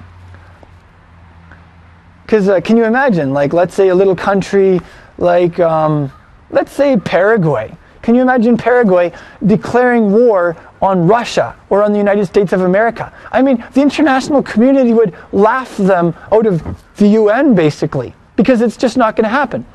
[2.25, 4.81] Because uh, can you imagine, like, let's say a little country
[5.17, 6.11] like, um,
[6.49, 7.75] let's say, Paraguay.
[8.03, 9.13] Can you imagine Paraguay
[9.45, 13.11] declaring war on Russia or on the United States of America?
[13.31, 16.61] I mean, the international community would laugh them out of
[16.97, 19.65] the UN, basically, because it's just not going to happen.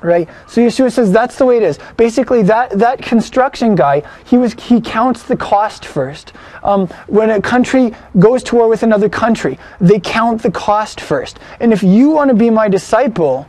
[0.00, 0.28] Right?
[0.46, 1.80] So Yeshua says that's the way it is.
[1.96, 6.32] Basically, that, that construction guy, he, was, he counts the cost first.
[6.62, 11.40] Um, when a country goes to war with another country, they count the cost first.
[11.58, 13.48] And if you want to be my disciple,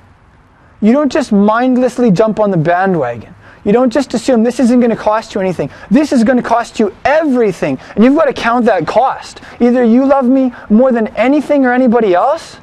[0.81, 3.35] you don't just mindlessly jump on the bandwagon.
[3.63, 5.69] You don't just assume this isn't going to cost you anything.
[5.91, 7.77] This is going to cost you everything.
[7.95, 9.41] And you've got to count that cost.
[9.59, 12.57] Either you love me more than anything or anybody else,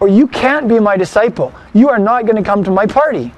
[0.00, 1.52] or you can't be my disciple.
[1.74, 3.32] You are not going to come to my party.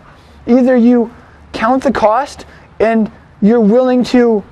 [0.47, 1.13] Either you
[1.53, 2.47] count the cost
[2.79, 4.45] and you're willing to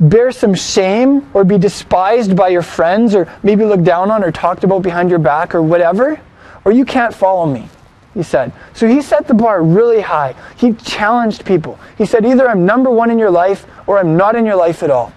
[0.00, 4.30] bear some shame or be despised by your friends or maybe looked down on or
[4.30, 6.20] talked about behind your back or whatever,
[6.64, 7.68] or you can't follow me
[8.14, 8.52] he said.
[8.74, 10.34] So he set the bar really high.
[10.56, 11.78] He challenged people.
[11.96, 14.82] He said, either I'm number one in your life or I'm not in your life
[14.82, 15.12] at all.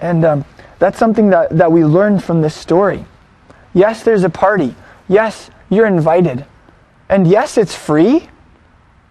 [0.00, 0.44] And um,
[0.78, 3.04] that's something that, that we learned from this story.
[3.74, 4.74] Yes, there's a party.
[5.08, 6.44] Yes, you're invited.
[7.08, 8.28] And yes, it's free.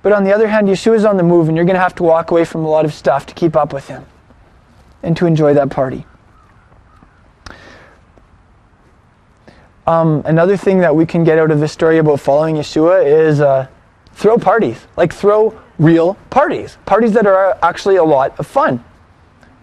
[0.01, 2.03] But on the other hand, Yeshua's on the move, and you're going to have to
[2.03, 4.05] walk away from a lot of stuff to keep up with him
[5.03, 6.05] and to enjoy that party.
[9.89, 13.41] Um, another thing that we can get out of this story about following Yeshua is
[13.41, 13.65] uh,
[14.13, 14.77] throw parties.
[14.95, 16.77] Like throw real parties.
[16.85, 18.85] Parties that are actually a lot of fun.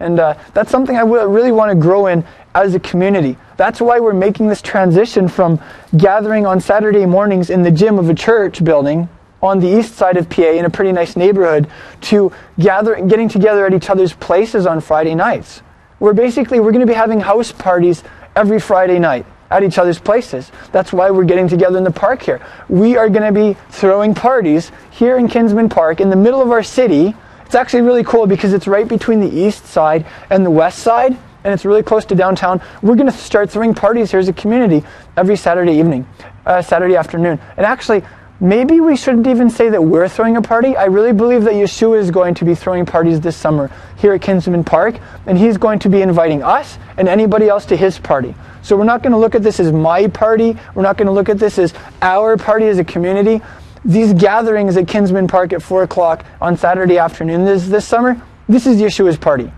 [0.01, 3.37] And uh, that's something I really want to grow in as a community.
[3.55, 5.61] That's why we're making this transition from
[5.95, 9.07] gathering on Saturday mornings in the gym of a church building
[9.41, 11.69] on the east side of PA in a pretty nice neighborhood
[12.01, 15.61] to gather, getting together at each other's places on Friday nights.
[16.01, 18.03] We're basically we're going to be having house parties
[18.35, 20.51] every Friday night at each other's places.
[20.71, 22.41] That's why we're getting together in the park here.
[22.69, 26.51] We are going to be throwing parties here in Kinsmen Park in the middle of
[26.51, 27.15] our city.
[27.45, 31.17] It's actually really cool because it's right between the east side and the west side,
[31.43, 32.61] and it's really close to downtown.
[32.81, 34.83] We're going to start throwing parties here as a community
[35.15, 36.05] every Saturday evening,
[36.45, 37.39] uh, Saturday afternoon.
[37.55, 38.03] And actually,
[38.41, 40.75] maybe we shouldn't even say that we're throwing a party.
[40.75, 44.21] I really believe that Yeshua is going to be throwing parties this summer here at
[44.21, 48.35] Kinsmen Park, and he's going to be inviting us and anybody else to his party.
[48.67, 50.57] So we're not going to look at this as my party.
[50.75, 53.41] We're not going to look at this as our party as a community.
[53.85, 58.67] These gatherings at Kinsmen Park at 4 o'clock on Saturday afternoon this, this summer, this
[58.67, 59.49] is Yeshua's party.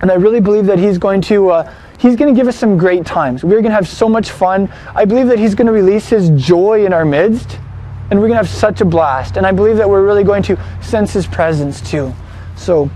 [0.00, 1.50] And I really believe that he's going to.
[1.50, 3.44] Uh, he's going to give us some great times.
[3.44, 4.68] We're going to have so much fun.
[4.96, 7.60] I believe that he's going to release his joy in our midst,
[8.10, 9.36] and we're going to have such a blast.
[9.36, 12.12] And I believe that we're really going to sense his presence too.
[12.56, 12.90] So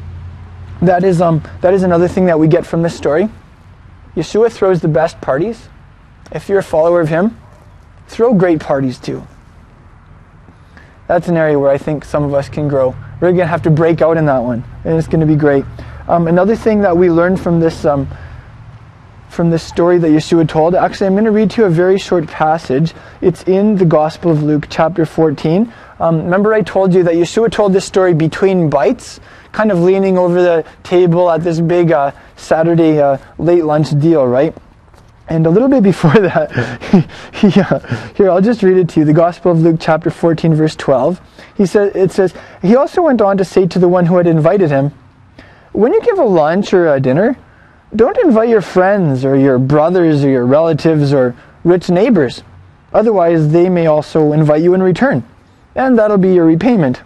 [0.83, 3.29] that is um that is another thing that we get from this story.
[4.18, 5.68] Yeshua throws the best parties.
[6.33, 7.38] If you're a follower of him,
[8.09, 9.24] throw great parties too.
[11.07, 12.96] That's an area where I think some of us can grow.
[13.20, 15.37] We're going to have to break out in that one, and it's going to be
[15.37, 15.64] great.
[16.09, 18.09] Um, another thing that we learned from this um,
[19.28, 20.74] from this story that Yeshua told.
[20.74, 22.94] Actually, I'm going to read to you a very short passage.
[23.20, 25.72] It's in the Gospel of Luke, chapter 14.
[26.00, 29.20] Um, remember, I told you that Yeshua told this story between bites,
[29.52, 34.26] kind of leaning over the table at this big uh, Saturday uh, late lunch deal,
[34.26, 34.54] right?
[35.28, 36.50] And a little bit before that,
[37.34, 37.78] he, uh,
[38.14, 39.06] here I'll just read it to you.
[39.06, 41.20] The Gospel of Luke, chapter 14, verse 12.
[41.56, 44.26] He says, it says, he also went on to say to the one who had
[44.26, 44.92] invited him,
[45.72, 47.37] "When you give a lunch or a dinner,
[47.94, 51.34] don't invite your friends or your brothers or your relatives or
[51.64, 52.42] rich neighbors.
[52.92, 55.22] Otherwise, they may also invite you in return,
[55.74, 57.02] and that'll be your repayment.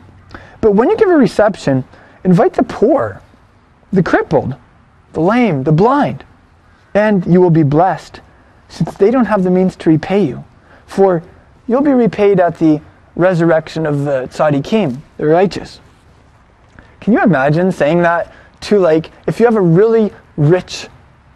[0.61, 1.85] But when you give a reception,
[2.25, 3.21] invite the poor,
[3.93, 4.57] the crippled,
[5.13, 6.25] the lame, the blind,
[6.95, 8.21] and you will be blessed,
[8.69, 10.45] since they don't have the means to repay you.
[10.87, 11.23] For
[11.67, 12.81] you'll be repaid at the
[13.17, 15.81] resurrection of the tzaddikim, the righteous.
[17.01, 18.33] Can you imagine saying that
[18.63, 20.89] to, like, if you have a really rich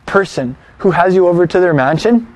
[0.06, 2.35] person who has you over to their mansion?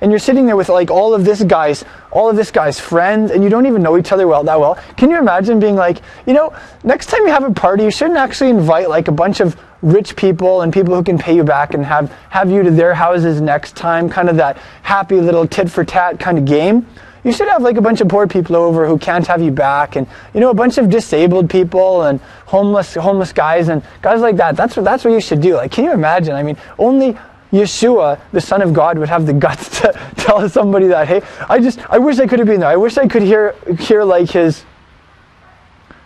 [0.00, 3.30] And you're sitting there with like all of this guy's all of this guy's friends
[3.30, 4.74] and you don't even know each other well that well.
[4.96, 8.18] Can you imagine being like you know next time you have a party you shouldn't
[8.18, 11.74] actually invite like a bunch of rich people and people who can pay you back
[11.74, 15.70] and have have you to their houses next time kind of that happy little tit
[15.70, 16.86] for tat kind of game.
[17.22, 19.96] You should have like a bunch of poor people over who can't have you back
[19.96, 24.36] and you know a bunch of disabled people and homeless homeless guys and guys like
[24.36, 24.56] that.
[24.56, 25.54] That's what that's what you should do.
[25.54, 26.34] Like can you imagine?
[26.34, 27.16] I mean only
[27.52, 31.58] Yeshua, the Son of God, would have the guts to tell somebody that, hey, I
[31.58, 32.68] just, I wish I could have been there.
[32.68, 34.64] I wish I could hear, hear like his,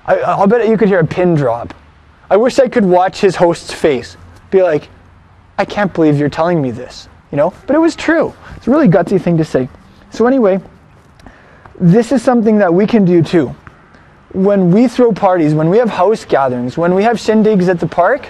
[0.06, 1.74] I, I'll bet you could hear a pin drop.
[2.30, 4.16] I wish I could watch his host's face.
[4.50, 4.88] Be like,
[5.58, 7.52] I can't believe you're telling me this, you know?
[7.66, 8.34] But it was true.
[8.56, 9.68] It's a really gutsy thing to say.
[10.10, 10.60] So anyway,
[11.78, 13.54] this is something that we can do too.
[14.32, 17.86] When we throw parties, when we have house gatherings, when we have shindigs at the
[17.86, 18.28] park,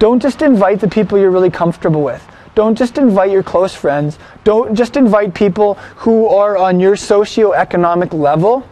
[0.00, 2.26] don't just invite the people you're really comfortable with.
[2.54, 4.18] Don't just invite your close friends.
[4.44, 8.66] Don't just invite people who are on your socioeconomic level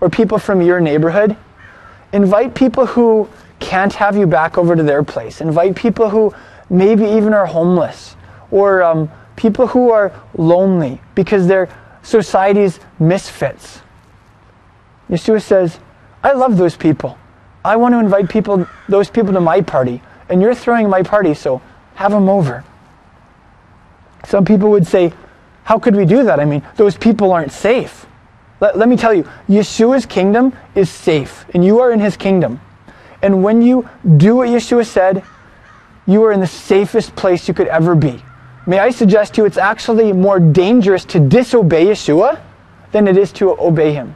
[0.00, 1.36] or people from your neighborhood.
[2.12, 5.40] Invite people who can't have you back over to their place.
[5.40, 6.32] Invite people who
[6.70, 8.14] maybe even are homeless
[8.52, 11.68] or um, people who are lonely because they're
[12.02, 13.82] society's misfits.
[15.10, 15.80] Yeshua says,
[16.22, 17.18] I love those people.
[17.64, 21.34] I want to invite people, those people to my party and you're throwing my party,
[21.34, 21.60] so
[21.94, 22.64] have them over.
[24.26, 25.12] Some people would say,
[25.64, 26.40] How could we do that?
[26.40, 28.06] I mean, those people aren't safe.
[28.60, 32.60] Let, let me tell you, Yeshua's kingdom is safe, and you are in his kingdom.
[33.22, 35.24] And when you do what Yeshua said,
[36.06, 38.22] you are in the safest place you could ever be.
[38.66, 42.40] May I suggest to you, it's actually more dangerous to disobey Yeshua
[42.92, 44.14] than it is to obey him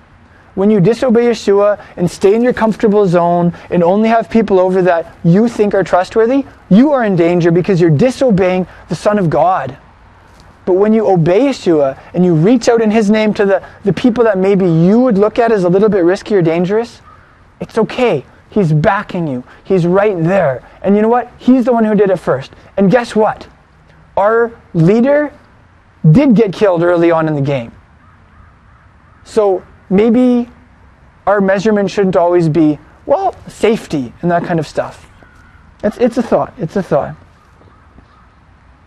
[0.54, 4.82] when you disobey Yeshua and stay in your comfortable zone and only have people over
[4.82, 9.30] that you think are trustworthy, you are in danger because you're disobeying the Son of
[9.30, 9.78] God.
[10.64, 13.92] But when you obey Yeshua and you reach out in His name to the, the
[13.92, 17.00] people that maybe you would look at as a little bit risky or dangerous,
[17.60, 18.24] it's okay.
[18.50, 19.44] He's backing you.
[19.64, 20.62] He's right there.
[20.82, 21.32] And you know what?
[21.38, 22.52] He's the one who did it first.
[22.76, 23.48] And guess what?
[24.16, 25.32] Our leader
[26.10, 27.72] did get killed early on in the game.
[29.24, 30.48] So maybe
[31.26, 35.08] our measurement shouldn't always be, well, safety and that kind of stuff.
[35.84, 36.54] It's, it's a thought.
[36.56, 37.14] It's a thought.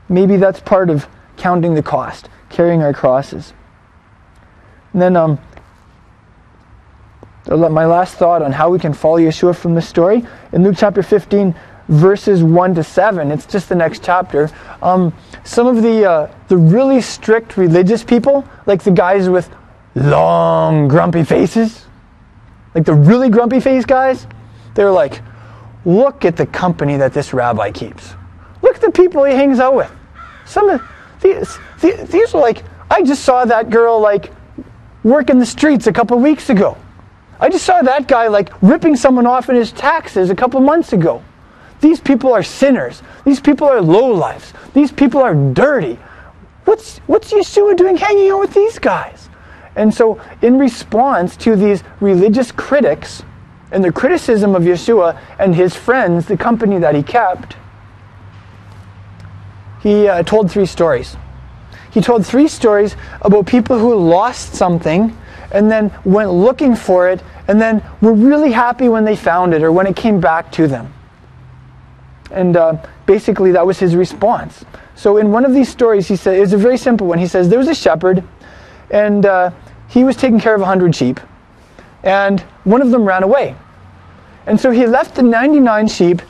[0.09, 3.53] Maybe that's part of counting the cost, carrying our crosses.
[4.93, 5.39] And then um,
[7.47, 11.03] my last thought on how we can follow Yeshua from the story in Luke chapter
[11.03, 11.53] 15,
[11.87, 13.31] verses 1 to 7.
[13.31, 14.49] It's just the next chapter.
[14.81, 19.49] Um, some of the, uh, the really strict religious people, like the guys with
[19.95, 21.85] long, grumpy faces,
[22.73, 24.27] like the really grumpy face guys,
[24.73, 25.21] they're like,
[25.85, 28.13] look at the company that this rabbi keeps.
[28.61, 29.91] Look at the people he hangs out with.
[30.45, 30.81] Some of
[31.21, 34.31] these, these are like, I just saw that girl like
[35.03, 36.77] working the streets a couple weeks ago.
[37.39, 40.93] I just saw that guy like ripping someone off in his taxes a couple months
[40.93, 41.23] ago.
[41.81, 43.01] These people are sinners.
[43.25, 44.53] These people are lowlifes.
[44.73, 45.99] These people are dirty.
[46.65, 49.24] What's, what's Yeshua doing hanging out with these guys?
[49.75, 53.23] And so, in response to these religious critics
[53.71, 57.57] and the criticism of Yeshua and his friends, the company that he kept,
[59.81, 61.17] he uh, told three stories.
[61.91, 65.15] He told three stories about people who lost something
[65.51, 69.61] and then went looking for it and then were really happy when they found it
[69.61, 70.93] or when it came back to them.
[72.31, 74.65] And uh, basically, that was his response.
[74.95, 77.19] So, in one of these stories, he said, it's a very simple one.
[77.19, 78.23] He says, There was a shepherd,
[78.89, 79.51] and uh,
[79.87, 81.19] he was taking care of 100 sheep,
[82.03, 83.55] and one of them ran away.
[84.45, 86.21] And so he left the 99 sheep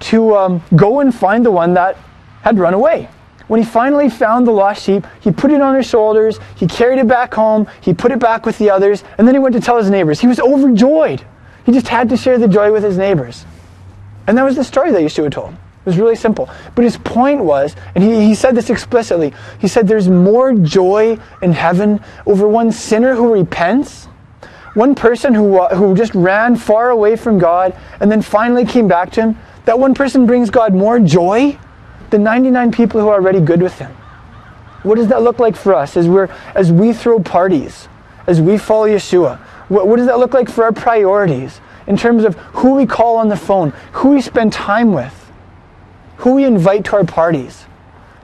[0.00, 1.96] to um, go and find the one that
[2.42, 3.08] had run away.
[3.48, 6.98] When he finally found the lost sheep, he put it on his shoulders, he carried
[6.98, 9.60] it back home, he put it back with the others, and then he went to
[9.60, 10.20] tell his neighbors.
[10.20, 11.24] He was overjoyed.
[11.64, 13.44] He just had to share the joy with his neighbors.
[14.26, 15.54] And that was the story that Yeshua told.
[15.86, 16.50] It was really simple.
[16.74, 21.16] But his point was, and he, he said this explicitly, he said there's more joy
[21.42, 24.06] in heaven over one sinner who repents,
[24.74, 29.12] one person who, who just ran far away from God and then finally came back
[29.12, 29.38] to him.
[29.64, 31.56] That one person brings God more joy
[32.10, 33.92] than 99 people who are already good with him.
[34.82, 37.88] What does that look like for us as, we're, as we throw parties,
[38.26, 39.38] as we follow Yeshua?
[39.68, 41.60] What, what does that look like for our priorities?
[41.86, 45.25] in terms of who we call on the phone, who we spend time with,
[46.18, 47.64] who we invite to our parties.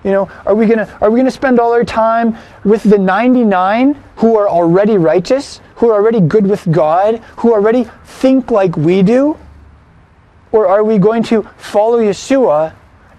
[0.05, 3.95] You know, are we gonna are we gonna spend all our time with the 99
[4.17, 9.03] who are already righteous, who are already good with God, who already think like we
[9.03, 9.39] do?
[10.51, 12.75] Or are we going to follow Yeshua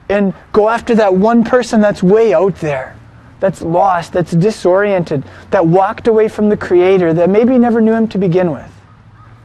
[0.10, 2.96] and go after that one person that's way out there,
[3.40, 8.08] that's lost, that's disoriented, that walked away from the Creator, that maybe never knew Him
[8.10, 8.70] to begin with?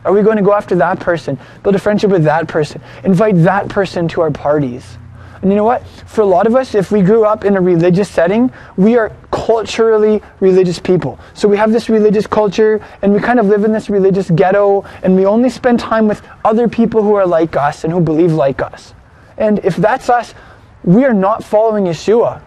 [0.05, 3.37] Are we going to go after that person, build a friendship with that person, invite
[3.45, 4.99] that person to our parties?
[5.41, 5.87] And you know what?
[6.07, 9.13] For a lot of us, if we grew up in a religious setting, we are
[9.31, 11.19] culturally religious people.
[11.35, 14.85] So we have this religious culture and we kind of live in this religious ghetto
[15.03, 18.33] and we only spend time with other people who are like us and who believe
[18.33, 18.95] like us.
[19.37, 20.35] And if that's us,
[20.83, 22.43] we are not following Yeshua.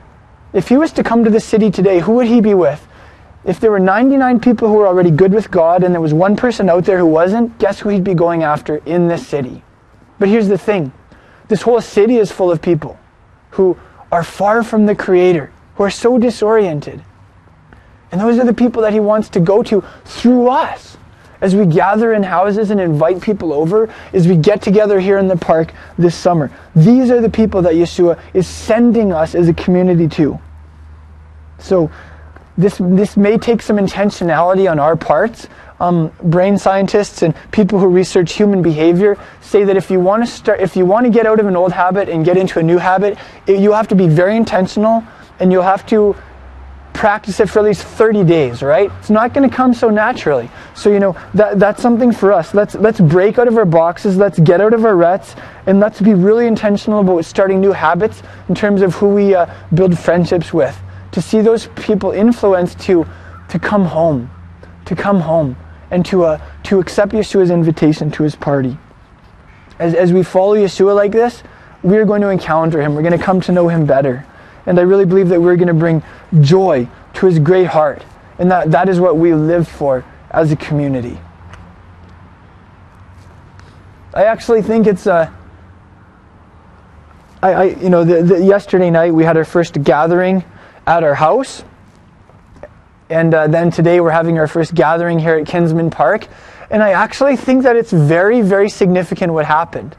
[0.54, 2.86] If he was to come to the city today, who would he be with?
[3.46, 6.36] If there were 99 people who were already good with God and there was one
[6.36, 9.64] person out there who wasn't, guess who he'd be going after in this city?
[10.20, 10.92] But here's the thing
[11.52, 12.98] this whole city is full of people
[13.52, 13.78] who
[14.10, 17.04] are far from the Creator, who are so disoriented.
[18.10, 20.98] And those are the people that he wants to go to through us.
[21.42, 25.28] As we gather in houses and invite people over, as we get together here in
[25.28, 29.54] the park this summer, these are the people that Yeshua is sending us as a
[29.54, 30.40] community to.
[31.60, 31.92] So
[32.58, 35.50] this, this may take some intentionality on our parts.
[35.82, 40.32] Um, brain scientists and people who research human behavior say that if you want to
[40.32, 42.64] start, if you want to get out of an old habit and get into a
[42.64, 43.18] new habit,
[43.48, 45.04] it, you have to be very intentional,
[45.40, 46.16] and you'll have to
[46.94, 48.62] practice it for at least 30 days.
[48.62, 48.92] Right?
[49.00, 50.52] It's not going to come so naturally.
[50.76, 52.54] So you know that that's something for us.
[52.54, 54.18] Let's let's break out of our boxes.
[54.18, 58.22] Let's get out of our ruts, and let's be really intentional about starting new habits
[58.50, 60.80] in terms of who we uh, build friendships with
[61.12, 63.06] to see those people influenced to,
[63.50, 64.30] to come home,
[64.86, 65.56] to come home,
[65.92, 68.78] and to, uh, to accept Yeshua's invitation to his party.
[69.78, 71.44] As, as we follow Yeshua like this,
[71.84, 72.96] we are going to encounter him.
[72.96, 74.26] We're going to come to know him better.
[74.66, 76.04] And I really believe that we're going to bring
[76.40, 78.04] joy to his great heart.
[78.40, 81.20] And that, that is what we live for as a community.
[84.14, 85.14] I actually think it's a.
[85.14, 85.32] Uh,
[87.44, 90.44] I, I, you know, the, the, yesterday night we had our first gathering
[90.86, 91.64] at our house.
[93.12, 96.28] And uh, then today we're having our first gathering here at Kinsmen Park.
[96.70, 99.98] And I actually think that it's very, very significant what happened.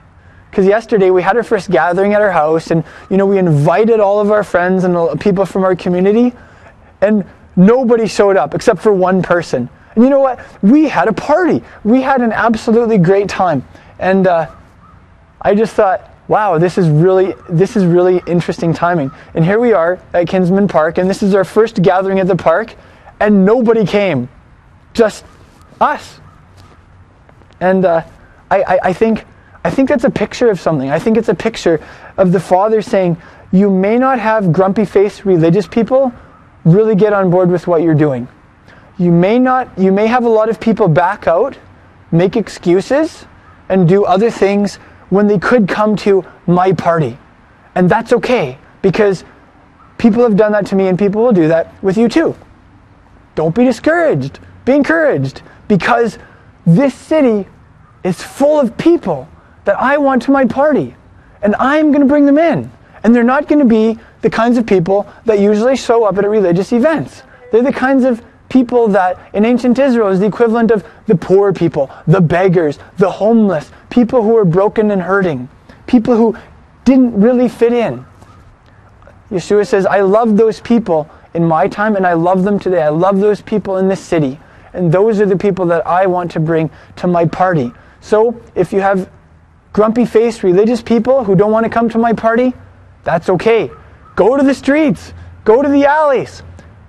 [0.51, 4.01] Because yesterday we had our first gathering at our house, and you know we invited
[4.01, 6.35] all of our friends and people from our community,
[7.03, 9.69] and nobody showed up except for one person.
[9.95, 10.41] And you know what?
[10.63, 11.63] We had a party.
[11.85, 13.67] We had an absolutely great time,
[13.99, 14.51] and uh,
[15.41, 19.11] I just thought, wow, this is really this is really interesting timing.
[19.35, 22.37] And here we are at Kinsmen Park, and this is our first gathering at the
[22.37, 22.75] park,
[23.23, 24.29] and nobody came,
[24.95, 25.25] just
[25.81, 26.20] us.
[27.61, 28.03] And uh,
[28.51, 29.25] I, I, I think
[29.64, 30.91] I think that's a picture of something.
[30.91, 31.81] I think it's a picture
[32.16, 33.16] of the Father saying,
[33.53, 36.12] You may not have grumpy faced religious people
[36.64, 38.27] really get on board with what you're doing.
[38.99, 41.57] You may not, you may have a lot of people back out,
[42.11, 43.25] make excuses,
[43.68, 44.77] and do other things
[45.11, 47.18] when they could come to my party.
[47.77, 49.25] And that's okay because
[49.97, 52.35] people have done that to me and people will do that with you too.
[53.35, 54.39] Don't be discouraged.
[54.64, 56.18] Be encouraged because
[56.66, 57.49] this city
[58.05, 59.28] is full of people
[59.64, 60.95] that I want to my party.
[61.43, 62.70] And I'm going to bring them in.
[63.03, 66.28] And they're not going to be the kinds of people that usually show up at
[66.28, 67.22] religious events.
[67.51, 71.53] They're the kinds of people that in ancient Israel is the equivalent of the poor
[71.53, 75.49] people, the beggars, the homeless, people who are broken and hurting,
[75.87, 76.37] people who
[76.85, 78.05] didn't really fit in.
[79.30, 82.83] Yeshua says, I love those people in my time and I love them today.
[82.83, 84.39] I love those people in this city.
[84.72, 87.72] And those are the people that I want to bring to my party.
[88.01, 89.11] So if you have
[89.72, 92.55] grumpy faced religious people who don't want to come to my party,
[93.05, 93.70] that's okay.
[94.16, 95.12] Go to the streets,
[95.45, 96.43] go to the alleys,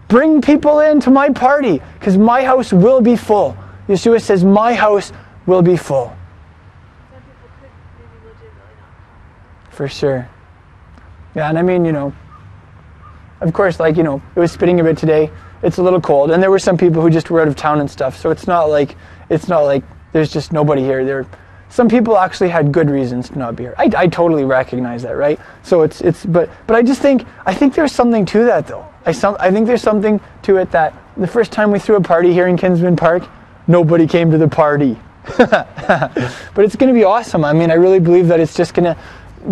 [0.08, 3.58] bring people into my party because my house will be full.
[3.88, 5.12] Yeshua says, My house
[5.46, 6.16] will be full.
[9.72, 10.30] For sure.
[11.36, 12.14] Yeah, and I mean, you know,
[13.44, 15.30] of course, like, you know, it was spitting a bit today.
[15.62, 16.32] It's a little cold.
[16.32, 18.18] And there were some people who just were out of town and stuff.
[18.18, 18.96] So it's not like,
[19.30, 21.06] it's not like there's just nobody here.
[21.06, 21.26] There
[21.74, 23.74] some people actually had good reasons to not be here.
[23.80, 25.40] I, I totally recognize that, right?
[25.64, 28.88] So it's it's but but I just think I think there's something to that though.
[29.08, 32.02] I some I think there's something to it that the first time we threw a
[32.02, 33.24] party here in Kinsmen Park,
[33.66, 35.00] nobody came to the party.
[35.38, 36.14] but
[36.58, 37.44] it's going to be awesome.
[37.44, 38.98] I mean, I really believe that it's just going to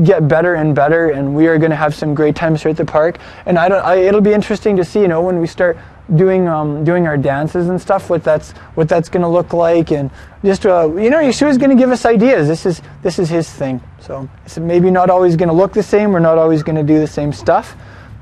[0.03, 2.77] get better and better, and we are going to have some great times here at
[2.77, 3.17] the park.
[3.45, 3.83] And I don't.
[3.83, 5.77] I, it'll be interesting to see, you know, when we start
[6.15, 9.91] doing um, doing our dances and stuff, what that's what that's going to look like,
[9.91, 10.09] and
[10.43, 12.47] just uh, you know, Yeshua's going to give us ideas.
[12.47, 13.81] This is this is his thing.
[13.99, 16.11] So it's maybe not always going to look the same.
[16.11, 17.75] We're not always going to do the same stuff,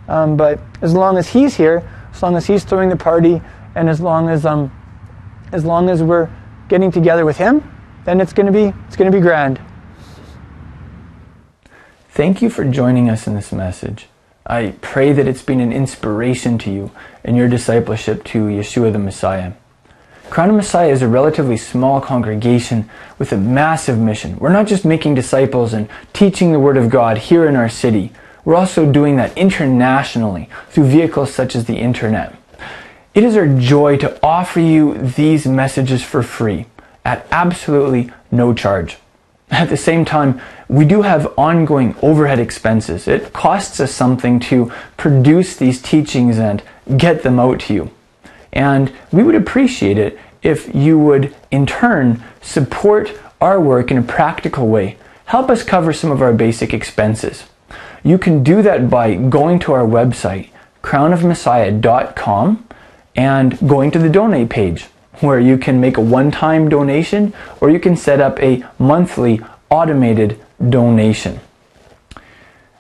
[0.07, 3.41] um, but as long as he's here, as long as he's throwing the party,
[3.75, 4.71] and as long as um,
[5.51, 6.29] as long as we're
[6.67, 7.63] getting together with him,
[8.05, 9.59] then it's going to be it's going to be grand.
[12.19, 14.07] Thank you for joining us in this message.
[14.45, 16.91] I pray that it's been an inspiration to you
[17.23, 19.53] in your discipleship to Yeshua the Messiah.
[20.29, 24.37] Crown of Messiah is a relatively small congregation with a massive mission.
[24.37, 28.11] We're not just making disciples and teaching the Word of God here in our city.
[28.43, 32.35] We're also doing that internationally through vehicles such as the internet.
[33.13, 36.65] It is our joy to offer you these messages for free
[37.05, 38.97] at absolutely no charge.
[39.51, 43.07] At the same time, we do have ongoing overhead expenses.
[43.07, 46.61] It costs us something to produce these teachings and
[46.97, 47.91] get them out to you.
[48.53, 54.03] And we would appreciate it if you would, in turn, support our work in a
[54.03, 54.97] practical way.
[55.25, 57.45] Help us cover some of our basic expenses.
[58.03, 60.49] You can do that by going to our website,
[60.83, 62.67] crownofmessiah.com,
[63.15, 64.87] and going to the donate page
[65.21, 69.41] where you can make a one time donation or you can set up a monthly
[69.69, 70.39] automated
[70.69, 71.39] donation.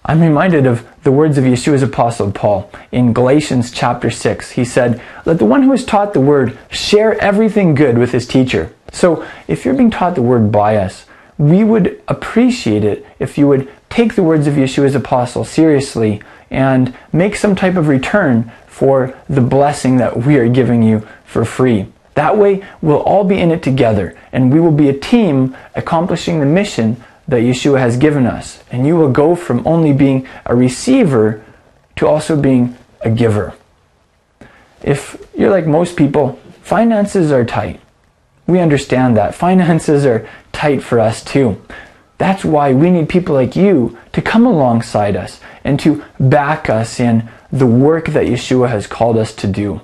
[0.05, 4.51] I'm reminded of the words of Yeshua's apostle Paul in Galatians chapter 6.
[4.51, 8.25] He said, Let the one who is taught the word share everything good with his
[8.25, 8.73] teacher.
[8.91, 11.05] So if you're being taught the word by us,
[11.37, 16.95] we would appreciate it if you would take the words of Yeshua's apostle seriously and
[17.13, 21.85] make some type of return for the blessing that we are giving you for free.
[22.15, 26.39] That way, we'll all be in it together, and we will be a team accomplishing
[26.39, 28.63] the mission that Yeshua has given us.
[28.71, 31.43] And you will go from only being a receiver
[31.95, 33.53] to also being a giver.
[34.81, 37.79] If you're like most people, finances are tight.
[38.47, 39.35] We understand that.
[39.47, 41.61] Finances are tight for us too.
[42.17, 46.99] That's why we need people like you to come alongside us and to back us
[46.99, 49.81] in the work that Yeshua has called us to do.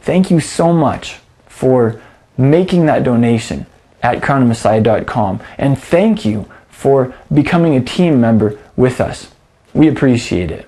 [0.00, 1.18] Thank you so much
[1.58, 2.00] for
[2.36, 3.66] making that donation
[4.00, 5.40] at crownofmessiah.com.
[5.58, 9.32] And thank you for becoming a team member with us.
[9.74, 10.67] We appreciate it.